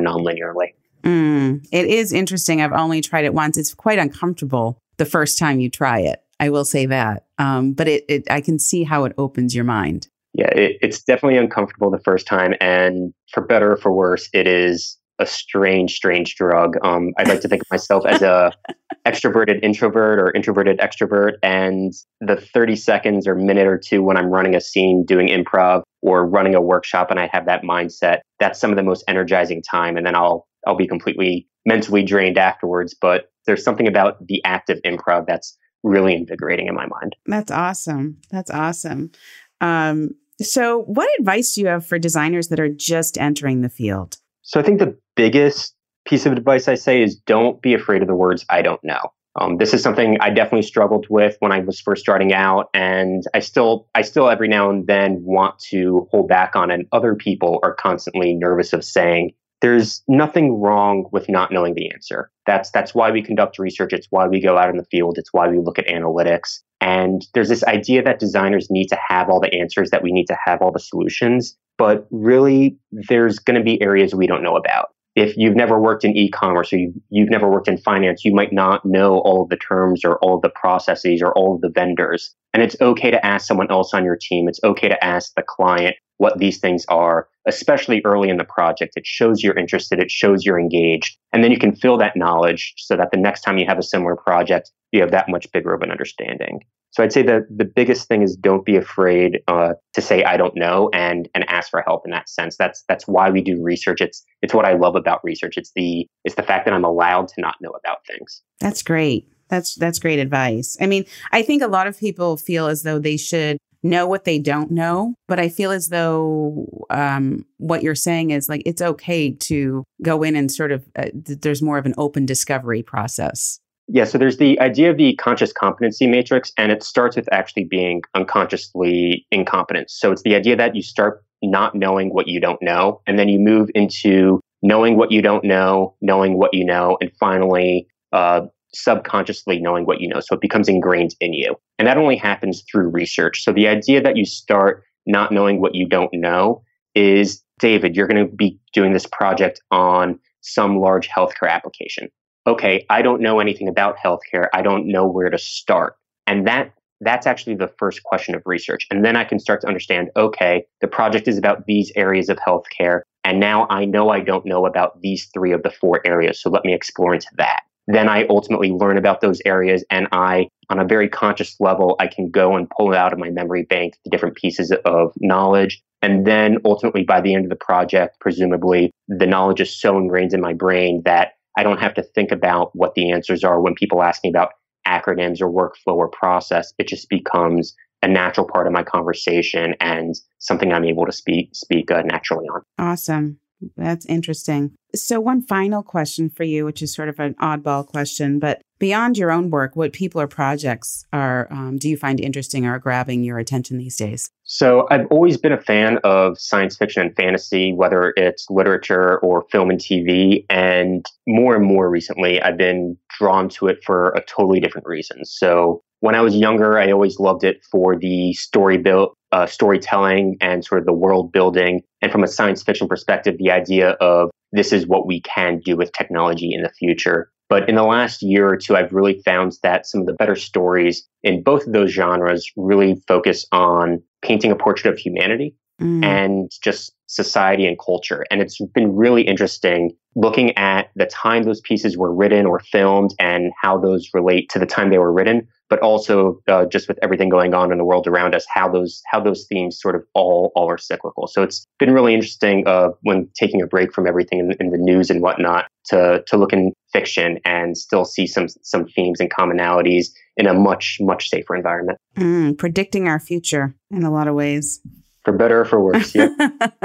nonlinearly. 0.00 0.72
Mm, 1.02 1.66
it 1.70 1.86
is 1.86 2.12
interesting. 2.12 2.60
I've 2.60 2.72
only 2.72 3.00
tried 3.00 3.24
it 3.24 3.34
once. 3.34 3.56
It's 3.56 3.74
quite 3.74 3.98
uncomfortable 3.98 4.78
the 4.96 5.04
first 5.04 5.38
time 5.38 5.60
you 5.60 5.70
try 5.70 6.00
it. 6.00 6.22
I 6.40 6.50
will 6.50 6.64
say 6.64 6.86
that. 6.86 7.26
Um, 7.38 7.72
but 7.72 7.88
it, 7.88 8.04
it, 8.08 8.30
I 8.30 8.40
can 8.40 8.58
see 8.58 8.84
how 8.84 9.04
it 9.04 9.12
opens 9.18 9.54
your 9.54 9.64
mind. 9.64 10.08
Yeah, 10.34 10.48
it, 10.48 10.76
it's 10.80 11.02
definitely 11.02 11.38
uncomfortable 11.38 11.90
the 11.90 12.00
first 12.00 12.26
time, 12.26 12.54
and 12.60 13.12
for 13.32 13.42
better 13.42 13.72
or 13.72 13.76
for 13.76 13.92
worse, 13.92 14.28
it 14.32 14.46
is 14.46 14.96
a 15.18 15.26
strange, 15.26 15.94
strange 15.94 16.36
drug. 16.36 16.76
Um, 16.84 17.12
I'd 17.18 17.28
like 17.28 17.40
to 17.40 17.48
think 17.48 17.62
of 17.62 17.66
myself 17.72 18.06
as 18.06 18.22
a 18.22 18.52
extroverted 19.06 19.62
introvert 19.64 20.20
or 20.20 20.30
introverted 20.32 20.78
extrovert, 20.78 21.32
and 21.42 21.92
the 22.20 22.36
30 22.36 22.76
seconds 22.76 23.26
or 23.26 23.34
minute 23.34 23.66
or 23.66 23.78
two 23.78 24.02
when 24.02 24.16
I'm 24.16 24.30
running 24.30 24.54
a 24.54 24.60
scene, 24.60 25.04
doing 25.04 25.28
improv 25.28 25.82
or 26.02 26.26
running 26.26 26.54
a 26.54 26.60
workshop, 26.60 27.10
and 27.10 27.18
I 27.18 27.28
have 27.32 27.46
that 27.46 27.62
mindset, 27.62 28.20
that's 28.38 28.60
some 28.60 28.70
of 28.70 28.76
the 28.76 28.82
most 28.82 29.02
energizing 29.08 29.62
time. 29.62 29.96
And 29.96 30.06
then 30.06 30.14
I'll 30.14 30.46
I'll 30.66 30.76
be 30.76 30.86
completely 30.86 31.48
mentally 31.66 32.02
drained 32.02 32.38
afterwards. 32.38 32.94
But 32.94 33.30
there's 33.46 33.64
something 33.64 33.88
about 33.88 34.24
the 34.26 34.44
act 34.44 34.70
of 34.70 34.80
improv 34.84 35.26
that's 35.26 35.56
really 35.82 36.14
invigorating 36.14 36.66
in 36.66 36.74
my 36.74 36.86
mind. 36.86 37.16
That's 37.26 37.50
awesome. 37.50 38.18
That's 38.30 38.50
awesome. 38.50 39.12
Um, 39.60 40.10
so, 40.40 40.82
what 40.82 41.08
advice 41.18 41.54
do 41.54 41.62
you 41.62 41.66
have 41.66 41.84
for 41.84 41.98
designers 41.98 42.48
that 42.48 42.60
are 42.60 42.68
just 42.68 43.18
entering 43.18 43.62
the 43.62 43.68
field? 43.68 44.18
So, 44.42 44.60
I 44.60 44.62
think 44.62 44.78
the 44.78 44.96
biggest 45.16 45.74
piece 46.06 46.26
of 46.26 46.32
advice 46.32 46.68
I 46.68 46.74
say 46.74 47.02
is 47.02 47.16
don't 47.16 47.60
be 47.60 47.74
afraid 47.74 48.02
of 48.02 48.08
the 48.08 48.14
words 48.14 48.44
I 48.48 48.62
don't 48.62 48.82
know. 48.84 49.12
Um, 49.40 49.56
this 49.56 49.74
is 49.74 49.82
something 49.82 50.16
I 50.20 50.30
definitely 50.30 50.62
struggled 50.62 51.06
with 51.08 51.36
when 51.40 51.52
I 51.52 51.60
was 51.60 51.80
first 51.80 52.02
starting 52.02 52.32
out, 52.32 52.70
and 52.74 53.22
I 53.34 53.40
still, 53.40 53.88
I 53.94 54.02
still 54.02 54.28
every 54.28 54.48
now 54.48 54.70
and 54.70 54.86
then 54.86 55.22
want 55.22 55.58
to 55.70 56.08
hold 56.10 56.28
back 56.28 56.56
on. 56.56 56.70
And 56.70 56.86
other 56.92 57.14
people 57.14 57.60
are 57.62 57.74
constantly 57.74 58.34
nervous 58.34 58.72
of 58.72 58.84
saying, 58.84 59.34
there's 59.60 60.02
nothing 60.06 60.60
wrong 60.60 61.08
with 61.12 61.28
not 61.28 61.52
knowing 61.52 61.74
the 61.74 61.90
answer. 61.90 62.30
That's 62.46 62.70
that's 62.70 62.94
why 62.94 63.10
we 63.10 63.22
conduct 63.22 63.58
research. 63.58 63.92
It's 63.92 64.06
why 64.10 64.26
we 64.28 64.40
go 64.40 64.56
out 64.56 64.70
in 64.70 64.76
the 64.76 64.84
field. 64.84 65.18
It's 65.18 65.32
why 65.32 65.48
we 65.48 65.58
look 65.58 65.78
at 65.78 65.88
analytics. 65.88 66.60
And 66.80 67.26
there's 67.34 67.48
this 67.48 67.64
idea 67.64 68.02
that 68.04 68.20
designers 68.20 68.70
need 68.70 68.86
to 68.88 68.98
have 69.08 69.28
all 69.28 69.40
the 69.40 69.52
answers, 69.52 69.90
that 69.90 70.02
we 70.02 70.12
need 70.12 70.26
to 70.26 70.36
have 70.44 70.62
all 70.62 70.70
the 70.70 70.78
solutions. 70.78 71.56
But 71.76 72.06
really, 72.10 72.78
there's 72.92 73.38
going 73.38 73.58
to 73.58 73.64
be 73.64 73.80
areas 73.82 74.14
we 74.14 74.26
don't 74.26 74.42
know 74.42 74.56
about. 74.56 74.90
If 75.16 75.36
you've 75.36 75.56
never 75.56 75.80
worked 75.80 76.04
in 76.04 76.16
e-commerce 76.16 76.72
or 76.72 76.78
you've, 76.78 76.94
you've 77.10 77.30
never 77.30 77.50
worked 77.50 77.66
in 77.66 77.76
finance, 77.76 78.24
you 78.24 78.32
might 78.32 78.52
not 78.52 78.84
know 78.84 79.18
all 79.18 79.42
of 79.42 79.48
the 79.48 79.56
terms 79.56 80.04
or 80.04 80.16
all 80.18 80.36
of 80.36 80.42
the 80.42 80.50
processes 80.50 81.20
or 81.20 81.32
all 81.32 81.56
of 81.56 81.60
the 81.60 81.70
vendors. 81.70 82.32
And 82.54 82.62
it's 82.62 82.76
okay 82.80 83.10
to 83.10 83.26
ask 83.26 83.46
someone 83.46 83.70
else 83.70 83.92
on 83.94 84.04
your 84.04 84.16
team. 84.20 84.48
It's 84.48 84.60
okay 84.62 84.88
to 84.88 85.04
ask 85.04 85.34
the 85.34 85.42
client 85.42 85.96
what 86.18 86.38
these 86.38 86.58
things 86.58 86.84
are, 86.88 87.28
especially 87.48 88.02
early 88.04 88.28
in 88.28 88.36
the 88.36 88.44
project. 88.44 88.92
It 88.96 89.06
shows 89.06 89.42
you're 89.42 89.58
interested, 89.58 89.98
it 89.98 90.10
shows 90.10 90.44
you're 90.44 90.60
engaged. 90.60 91.16
And 91.32 91.42
then 91.42 91.50
you 91.50 91.58
can 91.58 91.74
fill 91.74 91.98
that 91.98 92.16
knowledge 92.16 92.74
so 92.76 92.96
that 92.96 93.10
the 93.10 93.18
next 93.18 93.40
time 93.40 93.58
you 93.58 93.66
have 93.66 93.78
a 93.78 93.82
similar 93.82 94.16
project, 94.16 94.70
you 94.92 95.00
have 95.00 95.10
that 95.10 95.28
much 95.28 95.50
bigger 95.52 95.74
of 95.74 95.82
an 95.82 95.90
understanding. 95.90 96.60
So 96.90 97.02
I'd 97.02 97.12
say 97.12 97.22
that 97.22 97.42
the 97.54 97.64
biggest 97.64 98.08
thing 98.08 98.22
is 98.22 98.34
don't 98.34 98.64
be 98.64 98.76
afraid 98.76 99.40
uh, 99.46 99.74
to 99.92 100.00
say 100.00 100.24
I 100.24 100.36
don't 100.36 100.56
know 100.56 100.90
and 100.94 101.28
and 101.34 101.48
ask 101.48 101.70
for 101.70 101.82
help 101.82 102.02
in 102.04 102.10
that 102.12 102.28
sense. 102.28 102.56
That's 102.56 102.82
that's 102.88 103.06
why 103.06 103.30
we 103.30 103.42
do 103.42 103.62
research. 103.62 104.00
It's 104.00 104.24
it's 104.40 104.54
what 104.54 104.64
I 104.64 104.72
love 104.72 104.96
about 104.96 105.22
research. 105.22 105.58
It's 105.58 105.72
the 105.76 106.08
it's 106.24 106.34
the 106.34 106.42
fact 106.42 106.64
that 106.64 106.72
I'm 106.72 106.84
allowed 106.84 107.28
to 107.28 107.40
not 107.40 107.56
know 107.60 107.70
about 107.70 107.98
things. 108.06 108.42
That's 108.60 108.82
great. 108.82 109.28
That's 109.48 109.74
that's 109.74 109.98
great 109.98 110.18
advice. 110.18 110.78
I 110.80 110.86
mean, 110.86 111.04
I 111.30 111.42
think 111.42 111.62
a 111.62 111.68
lot 111.68 111.86
of 111.86 111.98
people 111.98 112.36
feel 112.36 112.66
as 112.66 112.82
though 112.82 112.98
they 112.98 113.16
should 113.16 113.58
know 113.82 114.06
what 114.06 114.24
they 114.24 114.38
don't 114.38 114.70
know. 114.70 115.14
But 115.26 115.38
I 115.38 115.48
feel 115.48 115.70
as 115.70 115.88
though 115.88 116.66
um, 116.90 117.44
what 117.58 117.82
you're 117.82 117.94
saying 117.94 118.30
is 118.30 118.48
like 118.48 118.62
it's 118.66 118.82
okay 118.82 119.30
to 119.32 119.84
go 120.02 120.22
in 120.22 120.36
and 120.36 120.50
sort 120.50 120.72
of 120.72 120.84
uh, 120.96 121.10
th- 121.24 121.40
there's 121.40 121.62
more 121.62 121.78
of 121.78 121.86
an 121.86 121.94
open 121.98 122.26
discovery 122.26 122.82
process. 122.82 123.60
Yeah, 123.90 124.04
so 124.04 124.18
there's 124.18 124.36
the 124.36 124.60
idea 124.60 124.90
of 124.90 124.98
the 124.98 125.16
conscious 125.16 125.50
competency 125.50 126.06
matrix, 126.06 126.52
and 126.58 126.70
it 126.70 126.82
starts 126.82 127.16
with 127.16 127.26
actually 127.32 127.64
being 127.64 128.02
unconsciously 128.14 129.26
incompetent. 129.30 129.90
So 129.90 130.12
it's 130.12 130.22
the 130.22 130.34
idea 130.34 130.56
that 130.56 130.76
you 130.76 130.82
start 130.82 131.24
not 131.42 131.74
knowing 131.74 132.12
what 132.12 132.28
you 132.28 132.38
don't 132.38 132.60
know, 132.60 133.00
and 133.06 133.18
then 133.18 133.30
you 133.30 133.38
move 133.38 133.70
into 133.74 134.40
knowing 134.60 134.96
what 134.98 135.10
you 135.10 135.22
don't 135.22 135.44
know, 135.44 135.94
knowing 136.02 136.36
what 136.36 136.52
you 136.52 136.66
know, 136.66 136.98
and 137.00 137.10
finally 137.18 137.86
uh, 138.12 138.42
subconsciously 138.74 139.60
knowing 139.60 139.86
what 139.86 140.00
you 140.00 140.08
know. 140.08 140.20
So 140.20 140.34
it 140.34 140.40
becomes 140.40 140.68
ingrained 140.68 141.14
in 141.20 141.32
you. 141.32 141.56
And 141.78 141.86
that 141.88 141.98
only 141.98 142.16
happens 142.16 142.62
through 142.70 142.88
research. 142.88 143.42
So 143.42 143.52
the 143.52 143.68
idea 143.68 144.02
that 144.02 144.16
you 144.16 144.24
start 144.24 144.84
not 145.06 145.32
knowing 145.32 145.60
what 145.60 145.74
you 145.74 145.86
don't 145.86 146.12
know 146.12 146.62
is 146.94 147.42
David, 147.58 147.96
you're 147.96 148.06
going 148.06 148.24
to 148.24 148.32
be 148.32 148.58
doing 148.72 148.92
this 148.92 149.06
project 149.06 149.60
on 149.70 150.18
some 150.42 150.78
large 150.78 151.08
healthcare 151.08 151.48
application. 151.48 152.08
Okay, 152.46 152.86
I 152.88 153.02
don't 153.02 153.20
know 153.20 153.40
anything 153.40 153.68
about 153.68 153.96
healthcare. 153.98 154.48
I 154.54 154.62
don't 154.62 154.86
know 154.86 155.06
where 155.06 155.30
to 155.30 155.38
start. 155.38 155.96
And 156.26 156.46
that 156.46 156.72
that's 157.00 157.26
actually 157.26 157.54
the 157.54 157.72
first 157.78 158.02
question 158.02 158.34
of 158.34 158.42
research. 158.44 158.86
And 158.90 159.04
then 159.04 159.16
I 159.16 159.24
can 159.24 159.38
start 159.38 159.60
to 159.60 159.68
understand, 159.68 160.10
okay, 160.16 160.64
the 160.80 160.88
project 160.88 161.28
is 161.28 161.38
about 161.38 161.66
these 161.66 161.92
areas 161.94 162.28
of 162.28 162.38
healthcare. 162.38 163.02
And 163.22 163.38
now 163.38 163.68
I 163.70 163.84
know 163.84 164.10
I 164.10 164.20
don't 164.20 164.44
know 164.44 164.66
about 164.66 165.00
these 165.00 165.28
three 165.32 165.52
of 165.52 165.62
the 165.62 165.70
four 165.70 166.00
areas. 166.04 166.42
So 166.42 166.50
let 166.50 166.64
me 166.64 166.74
explore 166.74 167.14
into 167.14 167.28
that 167.36 167.60
then 167.88 168.08
I 168.08 168.26
ultimately 168.28 168.70
learn 168.70 168.98
about 168.98 169.22
those 169.22 169.40
areas 169.46 169.82
and 169.90 170.08
I, 170.12 170.48
on 170.68 170.78
a 170.78 170.84
very 170.84 171.08
conscious 171.08 171.56
level, 171.58 171.96
I 171.98 172.06
can 172.06 172.30
go 172.30 172.54
and 172.54 172.68
pull 172.68 172.92
it 172.92 172.98
out 172.98 173.14
of 173.14 173.18
my 173.18 173.30
memory 173.30 173.62
bank 173.62 173.94
the 174.04 174.10
different 174.10 174.36
pieces 174.36 174.70
of 174.84 175.12
knowledge. 175.16 175.82
And 176.02 176.26
then 176.26 176.58
ultimately, 176.66 177.02
by 177.02 177.22
the 177.22 177.34
end 177.34 177.46
of 177.46 177.50
the 177.50 177.56
project, 177.56 178.20
presumably, 178.20 178.92
the 179.08 179.26
knowledge 179.26 179.62
is 179.62 179.74
so 179.74 179.96
ingrained 179.96 180.34
in 180.34 180.40
my 180.40 180.52
brain 180.52 181.00
that 181.06 181.32
I 181.56 181.62
don't 181.62 181.80
have 181.80 181.94
to 181.94 182.02
think 182.02 182.30
about 182.30 182.70
what 182.76 182.94
the 182.94 183.10
answers 183.10 183.42
are 183.42 183.60
when 183.60 183.74
people 183.74 184.02
ask 184.02 184.22
me 184.22 184.30
about 184.30 184.50
acronyms 184.86 185.40
or 185.40 185.50
workflow 185.50 185.96
or 185.96 186.08
process. 186.08 186.72
It 186.78 186.88
just 186.88 187.08
becomes 187.08 187.74
a 188.02 188.08
natural 188.08 188.46
part 188.46 188.66
of 188.66 188.72
my 188.72 188.82
conversation 188.82 189.74
and 189.80 190.14
something 190.38 190.72
I'm 190.72 190.84
able 190.84 191.06
to 191.06 191.12
speak 191.12 191.50
speak 191.54 191.90
uh, 191.90 192.02
naturally 192.02 192.46
on. 192.46 192.62
Awesome. 192.78 193.40
That's 193.76 194.06
interesting. 194.06 194.72
So, 194.94 195.20
one 195.20 195.42
final 195.42 195.82
question 195.82 196.30
for 196.30 196.44
you, 196.44 196.64
which 196.64 196.82
is 196.82 196.94
sort 196.94 197.08
of 197.08 197.18
an 197.18 197.34
oddball 197.34 197.86
question, 197.86 198.38
but 198.38 198.62
beyond 198.78 199.18
your 199.18 199.30
own 199.30 199.50
work, 199.50 199.76
what 199.76 199.92
people 199.92 200.20
or 200.20 200.28
projects 200.28 201.04
are 201.12 201.48
um, 201.50 201.76
do 201.76 201.88
you 201.88 201.96
find 201.96 202.20
interesting 202.20 202.64
or 202.64 202.78
grabbing 202.78 203.22
your 203.22 203.38
attention 203.38 203.78
these 203.78 203.96
days? 203.96 204.30
So, 204.44 204.86
I've 204.90 205.06
always 205.10 205.36
been 205.36 205.52
a 205.52 205.60
fan 205.60 205.98
of 206.04 206.38
science 206.38 206.76
fiction 206.76 207.02
and 207.02 207.14
fantasy, 207.16 207.72
whether 207.72 208.14
it's 208.16 208.46
literature 208.48 209.18
or 209.18 209.44
film 209.50 209.70
and 209.70 209.80
TV. 209.80 210.46
And 210.48 211.04
more 211.26 211.54
and 211.54 211.64
more 211.64 211.90
recently, 211.90 212.40
I've 212.40 212.56
been 212.56 212.96
drawn 213.18 213.48
to 213.50 213.66
it 213.66 213.84
for 213.84 214.10
a 214.10 214.22
totally 214.22 214.60
different 214.60 214.86
reason. 214.86 215.24
So, 215.24 215.82
when 216.00 216.14
I 216.14 216.20
was 216.20 216.34
younger, 216.34 216.78
I 216.78 216.90
always 216.90 217.18
loved 217.18 217.44
it 217.44 217.64
for 217.70 217.96
the 217.96 218.32
story 218.34 218.78
build, 218.78 219.14
uh, 219.32 219.46
storytelling 219.46 220.36
and 220.40 220.64
sort 220.64 220.80
of 220.80 220.86
the 220.86 220.92
world 220.92 221.32
building. 221.32 221.82
And 222.02 222.12
from 222.12 222.22
a 222.22 222.28
science 222.28 222.62
fiction 222.62 222.88
perspective, 222.88 223.36
the 223.38 223.50
idea 223.50 223.90
of 224.00 224.30
this 224.52 224.72
is 224.72 224.86
what 224.86 225.06
we 225.06 225.20
can 225.20 225.60
do 225.60 225.76
with 225.76 225.92
technology 225.92 226.52
in 226.54 226.62
the 226.62 226.70
future. 226.70 227.30
But 227.48 227.68
in 227.68 227.74
the 227.74 227.82
last 227.82 228.22
year 228.22 228.48
or 228.48 228.56
two, 228.56 228.76
I've 228.76 228.92
really 228.92 229.20
found 229.24 229.52
that 229.62 229.86
some 229.86 230.02
of 230.02 230.06
the 230.06 230.12
better 230.12 230.36
stories 230.36 231.06
in 231.22 231.42
both 231.42 231.66
of 231.66 231.72
those 231.72 231.90
genres 231.90 232.50
really 232.56 233.02
focus 233.08 233.46
on 233.52 234.02
painting 234.22 234.52
a 234.52 234.56
portrait 234.56 234.92
of 234.92 234.98
humanity 234.98 235.54
mm. 235.80 236.04
and 236.04 236.50
just 236.62 236.92
society 237.06 237.66
and 237.66 237.78
culture. 237.78 238.24
And 238.30 238.42
it's 238.42 238.58
been 238.74 238.94
really 238.94 239.22
interesting 239.22 239.92
looking 240.14 240.56
at 240.58 240.90
the 240.94 241.06
time 241.06 241.44
those 241.44 241.60
pieces 241.60 241.96
were 241.96 242.12
written 242.12 242.44
or 242.44 242.60
filmed 242.60 243.14
and 243.18 243.52
how 243.60 243.78
those 243.78 244.10
relate 244.12 244.50
to 244.50 244.58
the 244.58 244.66
time 244.66 244.90
they 244.90 244.98
were 244.98 245.12
written 245.12 245.48
but 245.68 245.80
also 245.80 246.40
uh, 246.48 246.64
just 246.66 246.88
with 246.88 246.98
everything 247.02 247.28
going 247.28 247.54
on 247.54 247.72
in 247.72 247.78
the 247.78 247.84
world 247.84 248.06
around 248.06 248.34
us, 248.34 248.46
how 248.52 248.68
those 248.68 249.02
how 249.06 249.20
those 249.20 249.46
themes 249.46 249.80
sort 249.80 249.94
of 249.94 250.02
all 250.14 250.52
all 250.54 250.70
are 250.70 250.78
cyclical. 250.78 251.26
So 251.26 251.42
it's 251.42 251.66
been 251.78 251.92
really 251.92 252.14
interesting 252.14 252.66
uh, 252.66 252.90
when 253.02 253.28
taking 253.34 253.62
a 253.62 253.66
break 253.66 253.92
from 253.92 254.06
everything 254.06 254.38
in, 254.38 254.52
in, 254.60 254.70
the 254.70 254.78
news 254.78 255.10
and 255.10 255.22
whatnot 255.22 255.66
to 255.86 256.22
to 256.26 256.36
look 256.36 256.52
in 256.52 256.72
fiction 256.92 257.38
and 257.44 257.76
still 257.76 258.04
see 258.04 258.26
some 258.26 258.48
some 258.62 258.86
themes 258.86 259.20
and 259.20 259.30
commonalities 259.30 260.08
in 260.36 260.46
a 260.46 260.54
much, 260.54 260.98
much 261.00 261.28
safer 261.28 261.54
environment. 261.54 261.98
Mm, 262.16 262.56
predicting 262.56 263.08
our 263.08 263.18
future 263.18 263.74
in 263.90 264.04
a 264.04 264.10
lot 264.10 264.28
of 264.28 264.34
ways. 264.34 264.80
For 265.24 265.32
better 265.32 265.60
or 265.60 265.64
for 265.66 265.80
worse, 265.80 266.14
yeah. 266.14 266.28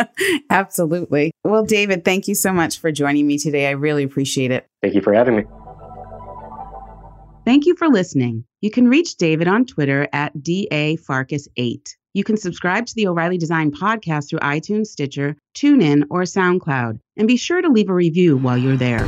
Absolutely. 0.50 1.32
Well, 1.46 1.64
David, 1.64 2.04
thank 2.04 2.28
you 2.28 2.36
so 2.36 2.52
much 2.52 2.80
for 2.80 2.92
joining 2.92 3.26
me 3.26 3.38
today. 3.38 3.68
I 3.68 3.72
really 3.72 4.04
appreciate 4.04 4.52
it. 4.52 4.68
Thank 4.82 4.96
you 4.96 5.02
for 5.02 5.14
having 5.14 5.38
me. 5.38 5.44
Thank 7.46 7.66
you 7.66 7.76
for 7.76 7.90
listening. 7.90 8.46
You 8.62 8.72
can 8.72 8.88
reach 8.88 9.18
David 9.18 9.50
on 9.50 9.66
Twitter 9.66 10.08
at 10.14 10.34
DAFarkas8. 10.34 11.96
You 12.14 12.24
can 12.24 12.38
subscribe 12.38 12.86
to 12.86 12.96
the 12.96 13.08
O'Reilly 13.08 13.38
Design 13.38 13.72
podcast 13.72 14.30
through 14.30 14.40
iTunes, 14.40 14.88
Stitcher, 14.88 15.36
TuneIn, 15.54 16.06
or 16.10 16.22
SoundCloud. 16.22 17.00
And 17.18 17.28
be 17.28 17.36
sure 17.36 17.62
to 17.62 17.68
leave 17.68 17.90
a 17.90 17.94
review 17.94 18.38
while 18.38 18.58
you're 18.58 18.78
there. 18.78 19.04